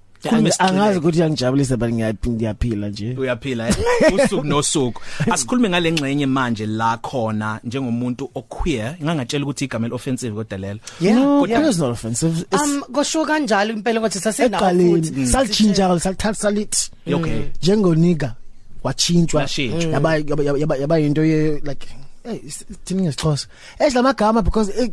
Angazi 0.59 0.99
ukuthi 0.99 1.19
yangijabulisa 1.19 1.77
but 1.77 1.89
ngiyaphila 1.89 2.33
ngiyaphila 2.35 2.89
nje. 2.89 3.15
uyaphila 3.17 3.67
eh? 3.69 3.75
usuku 4.15 4.43
nosuku 4.47 5.01
asikhulume 5.31 5.69
ngale 5.69 5.91
ngxenye 5.91 6.25
manje 6.25 6.65
la 6.65 6.97
khona 6.97 7.59
njengomuntu 7.63 8.29
oqueer 8.35 8.95
ngangatshela 9.03 9.43
ukuthi 9.45 9.65
igama 9.65 9.87
eloffensive 9.87 10.35
kodwa 10.35 10.57
lelo 10.57 10.79
No, 11.01 11.45
yeah. 11.45 11.61
it 11.61 11.69
is 11.69 11.79
not 11.79 11.91
offensive. 11.91 12.45
It's 12.51 12.61
um 12.61 12.83
kosho 12.91 13.25
kanjalo 13.25 13.73
impela 13.73 13.99
ukuthi 13.99 14.19
sasenawo 14.19 14.63
eqaleni 14.65 15.01
futhi 15.01 15.27
salichinja 15.27 15.99
salithatha 15.99 16.33
salit. 16.33 16.89
okay 17.13 17.41
Njengoniga 17.61 18.35
wachintshwa 18.83 19.41
Lashintshwa. 19.41 19.91
yaba 19.91 20.17
yaba- 20.17 20.43
yaba 20.43 20.59
yaba- 20.59 20.77
yaba 20.79 20.99
into 20.99 21.23
ye 21.23 21.59
like 21.63 21.87
hey 22.23 22.39
thini 22.85 23.01
ngesixhosa. 23.03 23.47
Ezilamagama 23.79 24.41
because 24.43 24.69
eh, 24.79 24.89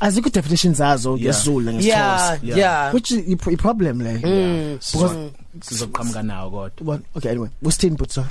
azikho 0.00 0.30
definitions 0.30 0.76
zazo 0.78 1.10
Yeah. 1.16 1.20
ngesizulu 1.22 1.70
yeah 1.70 1.74
ngesixhosa. 1.74 2.38
Yeah. 2.42 2.58
yeah 2.58 2.94
Which 2.94 3.10
is 3.10 3.18
i 3.28 3.32
i- 3.52 3.56
problem 3.56 4.00
le. 4.00 4.12
because 4.18 5.16
sizoqhamuka 5.60 6.22
nawo 6.22 6.50
kodwa 6.50 6.70
Well, 6.86 7.00
okay 7.16 7.30
anyway, 7.30 7.48
wusithini 7.62 7.96
but 7.96 8.10
so 8.12 8.24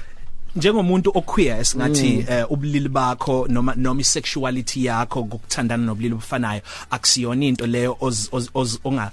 njengomuntu 0.55 1.11
oqueer 1.15 1.59
esingathi 1.59 2.25
eh, 2.29 2.51
ubulili 2.51 2.89
bakho 2.89 3.47
noma 3.49 3.73
noma 3.75 4.01
isexuality 4.01 4.85
yakho 4.85 5.25
ngokuthandana 5.25 5.83
nobulili 5.85 6.13
obufanayo 6.13 6.61
akusiyona 6.91 7.45
into 7.45 7.67
leyo 7.67 7.97
oz- 8.01 8.29
oz- 8.31 8.49
oz- 8.53 8.79
onga 8.83 9.11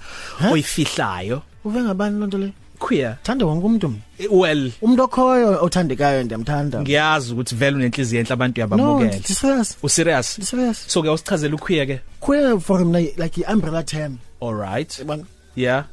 oyifihlayo 0.51 1.41
uve 1.65 1.81
ngabani 1.83 2.19
lonto 2.19 2.37
le? 2.37 2.53
Queer 2.85 3.17
Thanda 3.23 3.45
wonke 3.45 3.65
umuntu. 3.65 3.93
Eh, 4.19 4.27
well 4.31 4.71
Umuntu 4.81 5.03
okhoyo 5.03 5.63
othandekayo 5.65 6.23
ndiyamthanda. 6.23 6.81
ngiyazi 6.81 7.33
ukuthi 7.33 7.55
vele 7.55 7.75
unenhliziyo 7.77 8.19
enhle 8.21 8.33
abantu 8.33 8.59
No, 8.61 8.63
uyabamukela 8.67 9.15
it's 9.17 9.39
serious. 9.39 9.77
u 9.83 9.89
serious 9.89 10.37
It's 10.37 10.49
serious. 10.49 10.77
so 10.87 11.01
ke 11.03 11.09
usichazela 11.09 11.55
uqueer 11.55 11.85
ke 11.87 11.99
Queer 12.19 12.59
for 12.59 12.79
him 12.79 12.91
like 12.93 13.13
like 13.17 13.35
the 13.41 13.45
umbrella 13.53 13.83
term. 13.83 14.17
all 14.41 14.53
right 14.55 14.89
Yabona? 14.99 15.25
yeah 15.55 15.83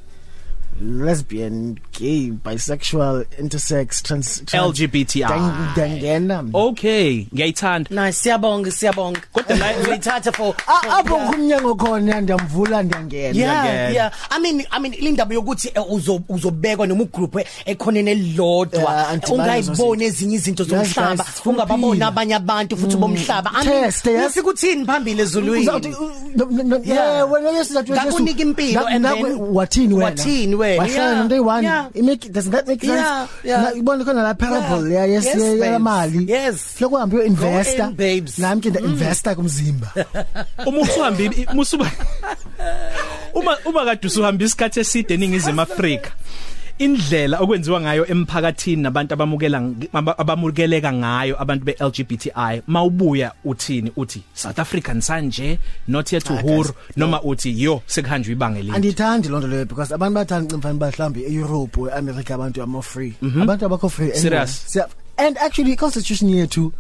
lesbian, 0.81 1.79
gay, 1.93 2.31
bisexual, 2.31 3.25
intersex, 3.39 4.03
trans, 4.03 4.43
trans 4.47 4.79
LGBTI 4.79 5.29
Dang- 5.29 5.75
dangena. 5.77 6.45
okay 6.55 7.27
ngiyayithanda 7.35 7.91
nice 7.91 8.19
siyabonga 8.19 8.71
siyabonga 8.71 9.21
kodwa 9.33 9.57
la 9.57 9.67
uyithatha 9.89 10.33
for 10.33 10.55
A- 10.67 10.99
apho 10.99 11.17
kumnyango 11.17 11.75
khona 11.75 12.21
ndiyamvula 12.21 12.83
ndiyangena. 12.83 13.39
yeah 13.39 13.65
Ngiyangena. 13.65 13.91
yeah 13.95 14.13
i 14.31 14.41
mean 14.41 14.65
i 14.71 14.81
mean 14.81 14.95
ilindaba 14.95 15.35
yokuthi 15.35 15.69
eh, 15.75 15.83
uzo- 15.93 16.21
uzobekwa 16.29 16.87
noma 16.87 17.03
ugroup 17.03 17.37
ekhonene 17.67 18.11
Yeah, 18.11 18.21
elilodwa 18.21 19.09
antibani 19.09 19.43
ungayiboni 19.43 20.05
ezinye 20.05 20.35
izinto 20.37 20.63
Yes, 20.63 20.71
zomhlaba 20.71 21.17
guys, 21.17 21.27
sifuna 21.37 21.53
ungababona 21.53 21.87
ukuphila. 21.87 22.07
abanye 22.07 22.35
abantu 22.35 22.77
futhi 22.77 22.97
bomhlaba 22.97 23.51
I 23.55 23.67
mean, 23.67 23.83
Test, 23.85 24.07
yes. 24.07 24.31
ufika 24.31 24.49
uthini 24.49 24.85
phambili 24.87 25.23
ezulwini 25.23 25.61
Uzawuthi 25.63 25.89
uh, 25.89 26.11
no- 26.37 26.45
no- 26.51 26.63
no- 26.63 26.77
Yeah. 26.85 26.89
yeah 27.15 27.33
wena 27.33 27.51
yesizathu 27.51 27.93
Ngakunika 27.93 28.43
impilo 28.43 28.87
and 28.87 29.05
then- 29.05 29.37
wathini 29.53 29.95
wena 29.95 30.05
wathini 30.05 30.55
wena, 30.55 30.70
wahlala 30.79 31.03
yeah, 31.11 31.17
nomuntu 31.17 31.35
eyi-one 31.35 31.65
yeah. 31.65 31.89
It 31.95 32.05
make 32.05 32.33
does 32.33 32.50
that 32.50 32.67
make 32.69 32.81
sense 32.85 33.00
Yeah, 33.00 33.27
yeah. 33.45 33.62
Na- 33.62 33.73
ibona 33.75 34.05
khona 34.05 34.23
la 34.23 34.35
parable 34.35 34.87
Yeah. 34.91 35.07
ya 35.09 35.15
yes 35.15 35.25
Yes, 35.25 35.37
ya 35.37 35.57
babes. 35.59 35.81
mali 35.81 36.21
Yes. 36.29 36.57
floko 36.79 36.95
uhambe 36.97 37.17
uyo 37.17 37.25
investor 37.27 37.87
in, 37.91 37.97
babes. 37.97 38.39
nami 38.39 38.61
ke 38.61 38.71
nda 38.71 38.81
investor 38.81 39.35
kumzimba 39.37 39.89
uma 40.67 40.79
usuhambe 40.81 41.47
musuba 41.55 41.91
uma 43.35 43.57
uma 43.65 43.85
kade 43.85 44.07
usuhamba 44.07 44.45
isikhathi 44.45 44.81
eside 44.81 45.15
eningizimu 45.15 45.61
Afrika 45.61 46.11
indlela 46.81 47.39
okwenziwa 47.41 47.81
ngayo 47.81 48.07
emphakathini 48.07 48.83
nabantu 48.83 49.13
abamukela 49.15 49.59
aba- 49.93 50.19
abamukeleka 50.19 50.93
ngayo 50.93 51.37
abantu 51.43 51.65
beLGBTI 51.65 52.63
mawubuya 52.67 53.33
uthini 53.45 53.93
uthi 53.97 54.23
South 54.35 54.59
Africa 54.59 54.89
nsanje 54.95 55.59
not 55.89 56.13
yet 56.13 56.31
Ah, 56.31 56.35
uhuru 56.35 56.63
guys, 56.73 56.97
noma 56.97 57.23
uthi 57.23 57.63
yo 57.63 57.83
sekuhanjwe 57.87 58.33
ibanga 58.33 58.59
elide. 58.59 58.77
Andithandi 58.77 59.29
lonto 59.29 59.47
leyo 59.49 59.65
because 59.69 59.93
abantu 59.95 60.15
bathanda 60.15 60.57
mfana 60.57 60.75
bahlambi 60.79 61.21
eEurope 61.25 61.81
eAmerica 61.81 62.35
abantu 62.35 62.61
are 62.63 62.67
more 62.71 62.83
free 62.83 63.15
abantu 63.43 63.67
abakho 63.67 63.89
free 63.89 64.05
anyway. 64.07 64.21
Serious? 64.23 64.65
Siya- 64.69 64.89
and 65.19 65.37
actually 65.39 65.77
constitution 65.77 66.31
yethu 66.31 66.73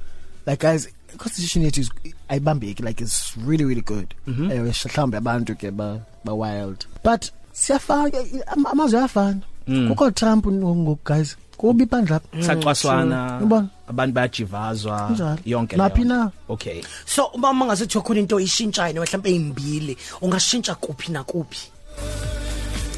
like 0.46 0.60
guys 0.66 0.88
constitution 1.18 1.62
yethu 1.64 1.80
is 1.80 1.90
ayibambeki 2.28 2.82
like 2.82 3.00
it's 3.04 3.36
really 3.46 3.64
really 3.64 3.82
good. 3.82 4.14
Mhm. 4.26 4.50
eh 4.50 4.60
mhlawumbe 4.62 5.16
abantu 5.16 5.54
ke 5.54 5.70
ba 5.70 6.00
ba 6.24 6.32
wild. 6.34 6.86
But 7.04 7.30
siyafaka 7.52 8.18
am- 8.46 8.66
amazwe 8.66 8.98
ayafana. 8.98 9.40
Mm. 9.68 9.88
kukho 9.88 10.10
Trump 10.10 10.46
ngoku 10.46 10.98
guys 11.04 11.36
kubi 11.56 11.86
bandla 11.86 12.20
saqwaswana 12.40 13.38
Ubona? 13.42 13.68
abantu 13.88 14.12
bayajivazwa 14.14 15.06
Kunjalo. 15.06 15.38
yonke 15.46 15.76
Naphi 15.76 16.04
leyo. 16.04 16.08
na? 16.08 16.30
okay 16.48 16.82
so 17.06 17.24
uma 17.34 17.52
mangasethiwa 17.52 18.04
khona 18.04 18.20
into 18.20 18.40
ishintshayo 18.40 19.02
mhlawumbe 19.02 19.30
ezimbili 19.30 19.96
ungashintsha 20.20 20.74
kuphi 20.74 21.12
na 21.12 21.24
kuphi 21.24 21.68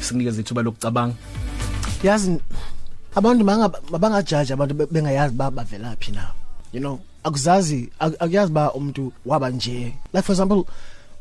sinikeza 0.01 0.41
ithuba 0.41 0.61
lokucabanga 0.61 1.15
yazi 2.03 2.39
abantu 3.15 3.45
manga 3.45 3.69
bangajaji 3.99 4.53
abantu 4.53 4.73
be- 4.75 4.87
bengayazi 4.91 5.35
ba 5.35 5.51
bavelaphi 5.51 6.11
na 6.11 6.27
you 6.73 6.79
know 6.79 6.99
akuzazi 7.23 7.89
ak- 7.99 8.15
akuyazi 8.19 8.51
ba 8.51 8.73
umuntu 8.73 9.11
waba 9.25 9.49
nje 9.49 9.93
like 10.13 10.21
for 10.25 10.33
example 10.33 10.63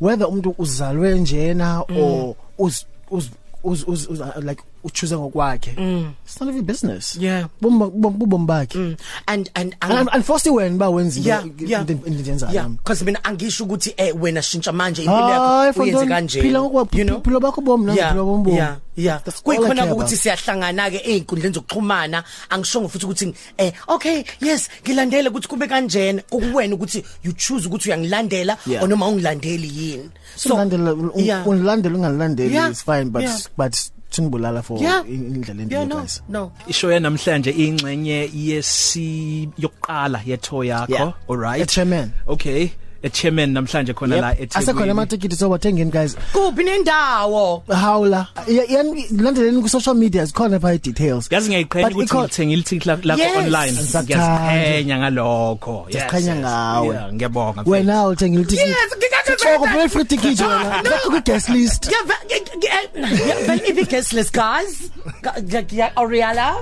whether 0.01 0.27
umuntu 0.27 0.55
uzalwe 0.59 1.19
njena 1.19 1.81
or 1.83 2.35
uz 2.59 2.85
uz 3.11 3.29
uz, 3.65 3.85
uz, 3.87 4.07
uz 4.11 4.21
uh, 4.21 4.37
like 4.43 4.63
uchoose 4.85 5.17
ngokwakhe 5.17 5.71
it's 5.71 6.41
none 6.41 6.51
of 6.51 6.57
your 6.57 6.65
business 6.65 7.17
Yeah. 7.21 7.47
bubom 7.61 8.47
bakhe 8.47 8.79
Mm. 8.79 8.97
and 9.27 9.51
and 9.55 9.77
and 9.81 10.09
unforced 10.15 10.47
wena 10.53 10.77
ba 10.79 10.91
wenza 10.91 11.21
yeah 11.21 11.45
yeah 11.59 11.81
into 11.91 12.31
yenzayo 12.31 12.53
yeah 12.55 12.69
because 12.69 13.05
mina 13.05 13.25
angisho 13.25 13.65
ukuthi 13.65 13.95
eh 13.97 14.15
wena 14.21 14.43
shintsha 14.43 14.73
manje 14.73 15.03
impilo 15.03 15.23
Hayi, 15.23 15.67
yakho 15.67 15.83
uyenze 15.83 15.97
mfondini, 15.99 16.15
kanje 16.15 16.43
phila 16.43 16.59
ngokwa- 16.59 16.99
you 16.99 17.05
know 17.05 17.21
philo 17.23 17.41
bakho 17.41 17.61
bomu 17.61 17.85
nami 17.87 17.99
yeah 17.99 18.11
philo 18.12 18.25
bomu 18.25 18.45
bomu. 18.45 18.57
yeah 18.57 18.77
yeah 18.97 19.23
That's 19.25 19.43
all 19.47 19.53
I 19.53 19.57
kuyikhona 19.57 19.83
care 19.83 19.93
ukuthi 19.93 20.15
about. 20.15 20.21
siyahlangana 20.23 20.91
ke 20.91 20.97
einkundleni 21.05 21.55
zokuxhumana 21.55 22.25
angishongo 22.51 22.89
futhi 22.89 23.07
ukuthi 23.07 23.35
eh 23.59 23.73
okay 23.89 24.25
yes 24.41 24.69
ngilandele 24.85 25.29
ukuthi 25.29 25.49
kube 25.49 25.67
kanjena 25.67 26.23
kuwena 26.31 26.75
ukuthi 26.75 27.05
you 27.25 27.33
choose 27.33 27.67
ukuthi 27.69 27.89
uyangilandela 27.89 28.57
Yeah. 28.67 28.83
or 28.83 28.89
noma 28.89 29.09
ungilandeli 29.09 29.69
yini 29.79 30.11
so 30.37 30.57
landela 30.57 30.97
yeah. 31.17 31.47
ungilandela 31.47 31.97
ungalandeli 31.97 32.55
Yeah. 32.55 32.71
is 32.73 32.85
fine 32.85 33.05
but 33.11 33.23
Yeah. 33.23 33.39
but 33.57 33.77
singibulala 34.12 34.62
for 34.62 34.78
Yeah. 34.83 35.04
indlela 35.09 35.61
yeah 35.61 35.62
endile 35.62 35.87
no 35.87 35.97
guys 36.00 36.23
no 36.28 36.52
isho 36.69 36.92
yanamhlanje 36.92 37.50
ingxenye 37.50 38.31
yesi 38.35 39.49
yokuqala 39.59 40.21
yetho 40.26 40.64
yakho 40.64 40.92
Yeah. 40.92 41.12
all 41.28 41.37
right 41.38 41.62
A 41.62 41.66
chairman. 41.66 42.11
okay 42.26 42.71
chairman 43.11 43.50
namhlanje 43.52 43.92
khona 43.94 44.21
la 44.21 44.28
asekhona 44.54 44.92
amatikiti 44.92 45.37
so 45.37 45.50
wathengeni 45.50 45.90
guys 45.90 46.16
kuphi 46.32 46.64
nendawo 46.64 47.62
hawla 47.68 48.26
yani 48.47 49.06
landeleni 49.11 49.62
ku 49.62 49.68
social 49.68 49.94
media 49.94 50.25
zikhona 50.25 50.61
pha 50.61 50.78
details 50.78 51.28
yazi 51.32 51.49
ngiyayiqhenya 51.49 51.88
But 51.88 51.97
ukuthi 51.97 52.12
ikho- 52.14 52.23
ngithengile 52.23 52.61
ithikithi 52.62 52.88
lakho 52.88 53.09
lakho 53.09 53.23
Yes. 53.23 53.37
online 53.37 53.73
Ngisakuthanda. 53.73 54.52
ngiyaziqhenya 54.52 54.99
ngalokho 54.99 55.75
Yes, 55.88 55.92
Siyaziqhenya 55.92 56.35
yes. 56.35 56.44
ngawe. 56.44 56.94
Yeah, 56.94 57.12
ngiyabonga 57.12 57.62
wena 57.66 58.06
uthengile 58.06 58.44
ticket 58.44 58.66
Yes, 58.68 58.76
ngikade- 58.99 59.21
Oh, 59.54 59.59
kuphela 59.59 59.88
free 59.88 60.04
ticket 60.04 60.40
wena 60.40 60.82
zakho 60.90 61.11
ku 61.11 61.21
guest 61.25 61.49
list 61.49 61.90
Yeah, 61.92 62.04
ve- 62.06 62.25
ge- 62.28 62.44
ge- 62.44 62.68
yeah, 62.68 63.49
well, 63.49 63.61
if 63.71 63.76
you 63.78 63.87
guessless 63.87 64.30
guys, 64.32 64.90
Ga- 65.23 65.40
ga- 65.40 65.62
ga- 65.62 65.92
Oriala, 65.97 66.56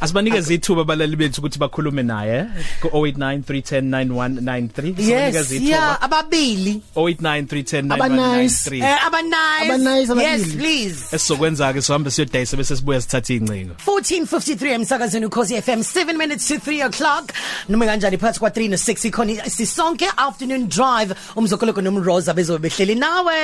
asibanikeze 0.00 0.54
ithuba 0.54 0.82
abalali 0.82 1.16
bethu 1.16 1.40
ukuthi 1.40 1.58
bakhulume 1.58 2.02
naye 2.02 2.44
ku 2.80 2.88
0893109193 2.88 5.10
yes, 5.10 5.52
yeah, 5.52 5.98
ababili, 6.04 6.80
0893109193 6.96 8.84
eh, 8.84 9.06
aba 9.06 9.22
nice, 9.22 9.36
Aba 9.64 9.78
nice, 9.78 10.12
ababili. 10.12 10.42
yes, 10.42 10.54
please. 10.56 11.16
esizokwenza 11.16 11.72
ke 11.72 11.82
sihambe 11.82 12.10
siyodayisa 12.10 12.56
bese 12.56 12.76
sibuya 12.76 13.00
sithatha 13.00 13.34
incingo 13.34 13.74
1453 13.86 14.66
emsakazweni 14.72 15.26
ukhosi 15.26 15.62
FM 15.62 15.80
7 15.80 16.16
minutes 16.18 16.48
to 16.48 16.54
3 16.54 16.86
o'clock. 16.86 17.32
Noma 17.68 17.86
kanjani 17.86 18.18
phakathi 18.18 18.38
kwa 18.40 18.50
3 18.50 18.70
no 18.70 18.76
6 18.76 19.08
ikhona 19.08 19.50
sisonke 19.50 20.06
afternoon 20.16 20.68
drive. 20.68 21.14
Umzokoloko 21.36 21.80
nomroza 21.82 22.34
bezobe 22.34 22.58
behleli 22.68 22.94
nawe. 22.94 23.34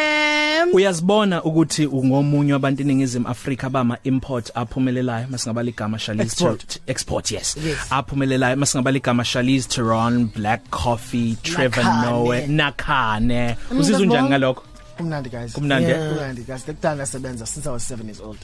Uyazibona 0.72 1.42
ukuthi 1.44 1.86
ungomunye 1.86 2.52
wabantu 2.52 2.82
eningizimu 2.82 3.28
Afrika 3.28 3.70
bama 3.70 3.98
import 4.04 4.50
aphumelelayo 4.54 5.26
masingaba 5.30 5.62
ligama 5.62 5.98
Charlize 5.98 6.36
Export. 6.50 6.78
Export 6.86 7.30
yes, 7.30 7.56
Yes. 7.66 7.78
aphumelelayo 7.90 8.56
masingaba 8.56 8.90
ligama 8.92 9.24
Charlize 9.24 9.68
Theron 9.68 10.26
Black 10.36 10.70
Coffee 10.70 11.36
Trevor. 11.42 11.84
Noah 11.84 12.46
Nakhane 12.48 13.56
uzizwa 13.78 14.00
unjani 14.00 14.28
ngalokho 14.28 14.62
kumnandi 14.96 15.30
guys. 15.30 15.52
Kumnandi, 15.52 15.90
eh? 15.90 16.08
kumnandi 16.08 16.42
guys. 16.46 16.66
Lekudala 16.66 17.06
sebenza. 17.06 17.46
Since 17.46 17.66
i 17.66 17.72
was 17.72 17.82
7 17.82 18.04
years 18.06 18.20
old. 18.20 18.38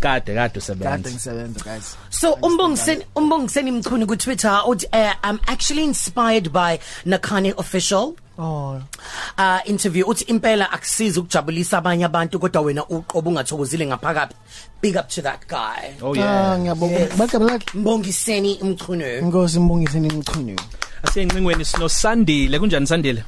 Kade 0.00 0.34
kade 0.34 0.34
kade 0.34 0.58
usebenza 0.58 1.10
ngisebenza 1.10 1.64
guys. 1.64 1.96
So 2.10 2.32
umbongiseni 2.42 3.04
umbongiseni 3.16 3.70
mchuni 3.70 4.06
ku 4.06 4.16
Twitter 4.16 4.62
uthi 4.66 4.86
uh, 4.92 5.14
I'm 5.22 5.40
actually 5.46 5.84
inspired 5.84 6.52
by 6.52 6.78
Nakane 7.06 7.54
official. 7.58 8.16
Oh. 8.38 8.82
Uh 9.38 9.60
interview. 9.64 10.04
Uthi 10.06 10.24
impela 10.24 10.72
akusiza 10.72 11.20
ukujabulisa 11.20 11.78
abanye 11.78 12.04
abantu 12.04 12.38
kodwa 12.38 12.62
wena 12.62 12.86
uqobo 12.86 13.30
ungathokozile 13.30 13.86
ngaphakathi. 13.86 14.34
Big 14.80 14.96
up 14.96 15.08
to 15.08 15.22
that 15.22 15.46
guy. 15.48 15.94
Oh 16.02 16.12
ah 16.12 16.18
yeah 16.18 16.58
ngiyabonga. 16.58 16.98
Yes. 16.98 17.16
bagaba 17.16 17.44
lakhe 17.44 17.78
mbongiseni 17.78 18.58
mchunu 18.62 19.18
inkosi 19.18 19.56
imbongise 19.56 20.00
nimchunyu 20.00 20.56
asiyengcingweni 21.04 21.64
sino 21.64 21.88
Sandile 21.88 22.58
kunjani 22.58 22.86
Sandile? 22.86 23.24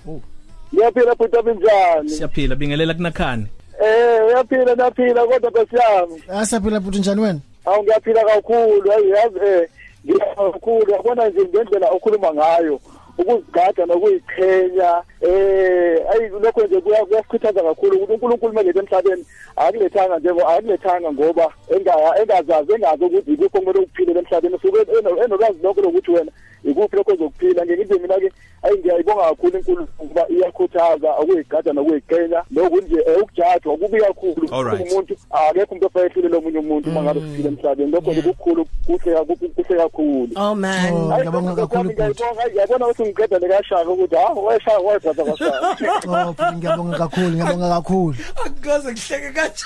Ngiyaphila 0.76 1.14
futhi 1.16 1.36
abinjani? 1.38 2.10
siyaphila 2.10 2.54
bingelela 2.54 2.94
kunakhane 2.94 3.46
Eh, 3.84 4.26
uyaphila 4.26 4.74
naphila 4.74 5.26
kodwa 5.26 5.50
besiyami. 5.50 6.22
asaphila 6.28 6.80
futhi 6.80 6.98
njani 6.98 7.20
wena 7.20 7.38
Awu 7.64 7.82
ngiyaphila 7.82 8.24
kakhulu. 8.24 8.90
Hayi 8.90 9.10
yazi 9.10 9.38
eh 9.46 9.68
ngiyaphila 10.04 10.52
kakhulu. 10.52 10.92
Yabona 10.92 11.28
nje 11.28 11.40
ngendlela 11.40 11.90
okhuluma 11.90 12.34
ngayo. 12.34 12.80
ukuzigada 13.18 13.86
nokuyiqhenya 13.86 15.02
eh 15.20 16.04
ayi 16.12 16.28
lokho 16.42 16.60
nje 16.66 16.80
kuya- 16.80 17.04
kuyasikhuthaza 17.06 17.62
kakhulu 17.62 17.96
ukuthi 17.96 18.12
uNkulunkulu 18.12 18.52
melethe 18.52 18.78
emhlabeni 18.78 19.24
akulethanga 19.56 20.18
nje 20.18 20.28
akulethanga 20.30 21.12
ngoba 21.12 21.46
engaya 21.76 22.20
engazazi 22.20 22.72
engazi 22.72 23.04
ukuthi 23.04 23.32
ikuphi 23.32 23.56
okumele 23.58 23.78
ukuphile 23.80 24.12
emhlabeni 24.20 24.54
usuke 24.54 24.78
eno- 24.98 25.24
enolwazi 25.24 25.58
lokho 25.62 25.80
lokuthi 25.80 26.10
wena 26.10 26.32
ikuphi 26.64 26.96
lokho 26.96 27.12
ozokuphila 27.12 27.64
ngengithi 27.66 27.98
mina 27.98 28.14
ke 28.20 28.28
ayi 28.66 28.78
ngiyayibonga 28.78 29.22
kakhulu 29.22 29.58
inkulunkulu 29.58 29.88
ukuba 29.98 30.28
iyakhuthaza 30.28 31.18
ukuyigada 31.22 31.72
nokuyiqhenya 31.72 32.42
nokuthi 32.50 32.86
nje 32.86 33.00
eh, 33.06 33.22
ukujajwa 33.22 33.76
kubi 33.76 34.00
kakhulu. 34.00 34.48
Umuntu 34.84 35.16
akekho 35.30 35.70
umuntu 35.70 35.86
ofayehlule 35.86 36.28
lomunye 36.28 36.58
umuntu 36.58 36.90
uma 36.90 37.02
ngabe 37.02 37.20
siphila 37.20 37.48
emhlabeni. 37.48 37.92
Lokho 37.92 38.10
nje 38.12 38.22
kukhulu 38.22 38.66
kuhle 38.86 39.24
kuhle 39.56 39.76
kakhulu. 39.76 40.30
Oh 40.36 40.54
man. 40.54 40.72
Hayi, 40.80 41.20
ngiyabonga 41.20 41.54
kakhulu, 41.54 41.68
kwami 41.68 41.94
ngiyayibonga. 41.94 42.40
Hayi, 42.42 42.56
yabona 42.56 42.86
ukuthi 42.86 43.02
ngiqeda 43.02 43.38
lekashaka 43.38 43.90
ukuthi 43.90 44.16
ha 44.16 44.32
weshaya 44.32 44.78
wayithatha 44.78 45.24
kashaka 45.24 45.58
oh 46.08 46.52
ngiyabonga 46.56 46.98
kakhulu 46.98 47.30
ngiyabonga 47.30 47.68
kakhulu. 47.68 48.16
Akaze 48.46 48.94
kuhleke 48.94 49.30
kanje. 49.32 49.64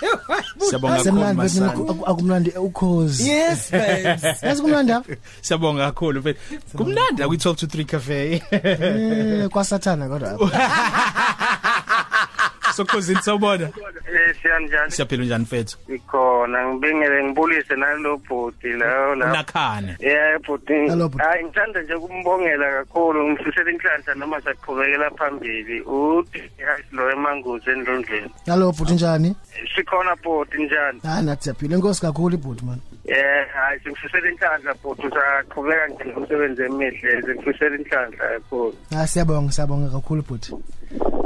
siyabonga 0.59 1.05
kakhulu 1.05 2.07
akumnandi 2.07 2.51
ukhozi. 2.51 3.29
Yes 3.29 3.71
babes. 3.71 4.43
yazi 4.43 4.63
kumnandi 4.63 4.93
siyabonga 5.43 5.87
kakhulu 5.87 6.21
mfethu 6.21 6.77
kumnandi 6.77 7.23
akwi 7.23 7.37
12 7.37 7.55
to 7.55 7.67
3 7.67 7.85
cafe. 7.85 8.43
eh 8.91 9.49
kwasathana 9.49 10.09
kodwa. 10.09 10.31
Apha 12.71 12.73
sokhosini 12.77 13.23
sawubona 14.51 14.67
Eh 14.67 14.69
siyanjani 14.69 14.91
siyaphila 14.91 15.25
njani 15.25 15.43
mfethu? 15.45 15.79
Ikhona 15.89 16.69
ngibingele 16.69 17.25
ngibulise 17.25 17.77
nalo 17.77 18.17
bhudi 18.17 18.69
lawo 18.73 19.15
la 19.15 19.33
nakhane 19.33 19.97
Yeah 20.01 20.39
bhudi 20.41 20.75
Hello, 20.89 21.09
bhuti. 21.09 21.25
hayi 21.25 21.45
ngithanda 21.45 21.83
nje 21.83 21.95
ukumbongela 21.95 22.71
kakhulu 22.73 23.29
ngifisela 23.31 23.71
inhlanhla 23.71 24.15
noma 24.15 24.41
saqhubekela 24.41 25.11
phambili. 25.11 25.81
Uthi 25.81 26.43
lo 26.93 27.11
emanguzi 27.11 27.71
endlondleni. 27.71 28.31
Hello 28.47 28.73
bhuti 28.73 28.93
njani? 28.95 29.37
Sikhona 29.77 30.17
bhudi 30.17 30.65
njani? 30.65 31.01
Hayi 31.03 31.25
nathi 31.27 31.43
siyaphila. 31.43 31.77
Inkosi 31.77 32.01
kakhulu 32.01 32.35
ibhuti 32.35 32.65
man. 32.65 32.81
Eh 33.07 33.47
hayi 33.55 33.81
singifisela 33.81 34.29
inhlanhla 34.31 34.75
bhudi 34.75 35.07
usaqhubeka 35.07 35.87
nje 35.89 36.05
ngomsebenzi 36.05 36.63
emihle 36.63 37.23
singifisela 37.23 37.77
inhlanhla 37.77 38.29
kakhulu. 38.29 38.75
Hayi 38.95 39.09
siyabonga 39.09 39.53
siyabonga 39.53 39.89
kakhulu 39.91 40.23
bhuti 40.23 40.53
Thank 40.91 41.15
you. 41.15 41.20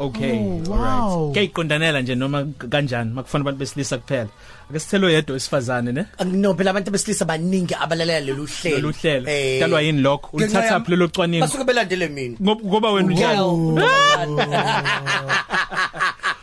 Okay 0.00 0.32
Oh, 0.32 0.56
alright 0.56 0.68
wow. 0.68 1.32
kuyiqondanela 1.32 2.00
nje 2.02 2.14
noma 2.14 2.44
kanjani 2.70 3.10
makufana 3.14 3.42
abantu 3.42 3.58
besilisa 3.58 3.98
kuphela 3.98 4.28
ake 4.70 4.78
sithelo 4.78 5.10
yedwa 5.10 5.34
wesifazane 5.34 5.92
ne 5.92 6.04
No 6.24 6.54
phela 6.54 6.70
abantu 6.70 6.90
besilisa 6.90 7.24
baningi 7.24 7.74
abalalela 7.74 8.26
lolu 8.26 8.46
hlelo. 8.46 8.76
lolu 8.76 8.94
hlelo 9.02 9.28
Eh, 9.30 9.60
dalwa 9.60 9.82
yini 9.82 10.00
lokho 10.00 10.28
ngenxa 10.36 10.44
ulithatha 10.58 10.74
yam- 10.74 10.84
phi 10.84 10.90
lelo 10.90 11.08
cwaningo 11.08 11.44
Basuke 11.46 11.64
belandele 11.64 12.08
mina. 12.08 12.36
Ngob- 12.40 12.64
ngoba 12.64 12.92
wena 12.92 13.08
unjani 13.08 13.40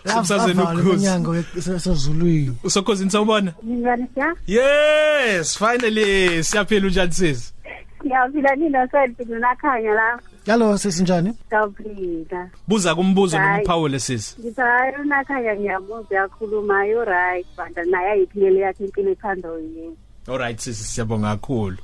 Somsazweni 0.07 0.61
Avala 0.61 0.79
ukhozi. 0.79 0.89
iminyango 0.93 1.35
sezulwini 1.79 2.57
usokhosini 2.63 3.11
sawubona 3.11 3.53
Ngizani 3.65 4.05
siya? 4.13 4.35
yes 4.47 5.57
finally 5.57 6.43
siyaphila 6.43 6.87
unjani 6.87 7.11
sisi 7.13 7.53
Ngiyaphila 8.05 8.55
nina 8.55 8.87
sempilo 8.87 9.39
nakhanya 9.39 9.91
la. 9.91 10.19
Hello 10.47 10.77
sesinjani? 10.77 11.33
Ngiyafika. 11.47 12.49
buza 12.67 12.95
kumbuzo 12.95 13.37
Hayi. 13.37 13.51
nokuphawule 13.57 13.99
sisi 13.99 14.35
Ngithi 14.41 14.61
hayi 14.61 14.93
nakhanya 15.05 15.55
ngiyabuza 15.55 16.15
yakhuluma 16.15 16.85
you 16.85 17.05
right 17.05 17.45
but 17.57 17.85
naye 17.85 18.11
ayiphilele 18.11 18.59
yakhe 18.59 18.83
impilo 18.85 19.11
ethanda 19.11 19.49
yini. 19.49 19.95
alright 20.27 20.59
sisi 20.59 20.83
siyabonga 20.83 21.27
kakhulu. 21.35 21.77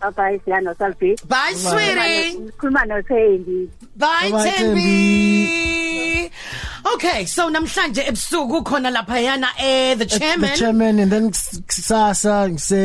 Bye 0.00 0.10
bye 0.16 0.38
siyano 0.44 0.74
salbi 0.74 1.16
bye 1.28 1.54
sweetie. 1.54 2.50
Khuluma 2.58 2.84
no 2.86 3.02
Thembi 3.02 3.68
bye 3.96 4.30
Bye, 4.30 4.50
Thembi. 4.50 5.69
Okay 7.00 7.24
so 7.24 7.48
namhlanje 7.48 8.02
ebusuku 8.10 8.58
khona 8.70 8.90
lapha 8.96 9.16
yana 9.26 9.48
eh 9.58 9.94
the 9.94 10.04
chairman 10.06 10.50
the 10.50 10.56
chairman. 10.56 10.98
and 11.00 11.10
then 11.10 11.30
kusasa 11.30 12.34
ngise 12.52 12.82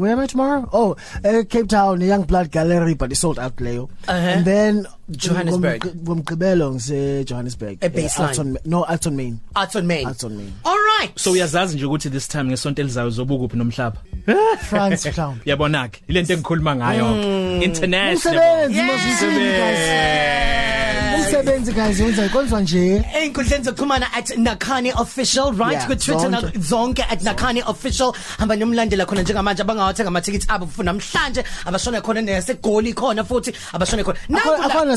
where 0.00 0.12
am 0.12 0.20
I 0.20 0.26
tomorrow? 0.26 0.68
Oh 0.72 0.96
uh, 1.24 1.42
Cape 1.48 1.68
Town 1.68 2.00
Young 2.02 2.24
Blood 2.24 2.50
Gallery 2.50 2.92
but 2.94 3.10
it's 3.10 3.20
sold 3.20 3.38
out 3.38 3.56
leyo 3.56 3.88
Uh-huh. 4.08 4.14
and 4.34 4.44
then 4.44 4.86
Johannesburg. 5.08 5.84
ngomgqibelo 6.04 6.74
ngise 6.74 7.24
Johannesburg. 7.24 7.78
E 7.80 7.88
baseline. 7.88 8.28
Alton 8.28 8.58
no 8.64 8.82
Alton 8.84 9.16
Main. 9.16 9.40
Arts 9.54 9.76
on 9.76 9.86
Main. 9.86 10.06
Arts 10.06 10.24
on 10.24 10.36
Main. 10.36 10.52
All 10.64 10.78
right. 10.78 11.12
So 11.18 11.30
uyazazi 11.32 11.76
nje 11.76 11.84
ukuthi 11.84 12.10
this 12.10 12.28
time 12.28 12.44
ngesonto 12.44 12.82
elizayo 12.82 13.10
zobukuphi 13.10 13.56
nomhlaba? 13.56 13.96
France 14.68 15.10
mhlawumbe 15.10 15.42
yabona 15.50 15.88
ke 15.88 16.00
ilento 16.08 16.32
engikhuluma 16.32 16.76
ngayo. 16.76 17.62
International. 17.62 18.66
Umsebenzi 18.66 18.82
mosini 18.82 19.50
guys. 19.58 20.56
Umsebenzi 21.16 21.72
guys 21.72 22.00
wenza 22.00 22.28
konzwa 22.28 22.60
nje. 22.60 23.04
Einkundleni 23.14 23.64
zokuxhumana 23.64 24.06
at 24.12 24.28
Nakani 24.36 24.92
official 25.00 25.52
right? 25.52 25.72
Yeah, 25.72 25.86
ku 25.86 25.94
Twitter 25.96 26.28
na 26.28 26.40
zonke. 26.40 26.58
zonke 26.58 27.02
at 27.12 27.20
Nakani 27.20 27.62
official. 27.66 28.12
Hamba 28.38 28.56
nomlandela 28.56 29.06
khona 29.06 29.22
njengamanje 29.22 29.62
abangawathenga 29.62 30.08
ama 30.08 30.20
tickets 30.20 30.46
abo 30.48 30.66
futhi 30.66 30.84
namhlanje. 30.84 31.42
Abashona 31.64 32.00
khona 32.00 32.20
nesegoli 32.22 32.94
khona 32.94 33.24
futhi 33.24 33.52
abashona 33.72 34.04
khona. 34.04 34.18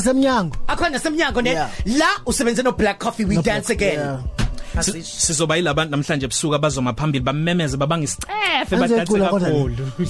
nasemnyango 0.00 0.56
akhona 0.66 0.98
semnyango 0.98 1.42
ne 1.42 1.54
la 1.98 2.06
usebenze 2.26 2.62
no 2.62 2.72
black 2.72 2.98
coffee 2.98 3.24
we 3.24 3.36
dance 3.42 3.70
again. 3.70 4.18
Sizoba 5.02 5.56
yilabantu 5.56 5.90
namhlanje 5.90 6.26
ebusuku 6.26 6.54
abazoma 6.54 6.92
phambili 6.94 7.24
bamemeze 7.24 7.76
babanga 7.76 8.04
isicefe 8.04 8.76
badathe 8.76 9.18
kakhulu. 9.18 9.86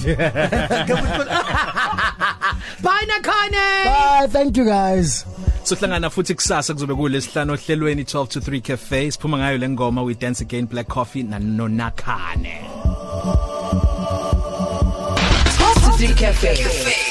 bye 2.83 3.05
Nakani 3.07 3.83
bye 3.85 4.27
thank 4.27 4.57
you 4.57 4.65
guys. 4.65 5.25
Sohlangana 5.63 6.09
futhi 6.09 6.35
kusasa 6.35 6.73
kuzobe 6.73 6.95
kulesihlanu 6.95 7.53
ohlelweni 7.53 8.03
12 8.03 8.27
to 8.27 8.39
3 8.39 8.61
cafe. 8.61 9.11
Siphuma 9.11 9.37
ngayo 9.37 9.57
lengoma 9.57 10.03
we 10.03 10.13
dance 10.13 10.41
again 10.41 10.65
black 10.65 10.87
coffee 10.87 11.23
na 11.23 11.39
nonakhane. 11.39 12.61
Positive 15.57 16.15
Cafe. 16.15 17.10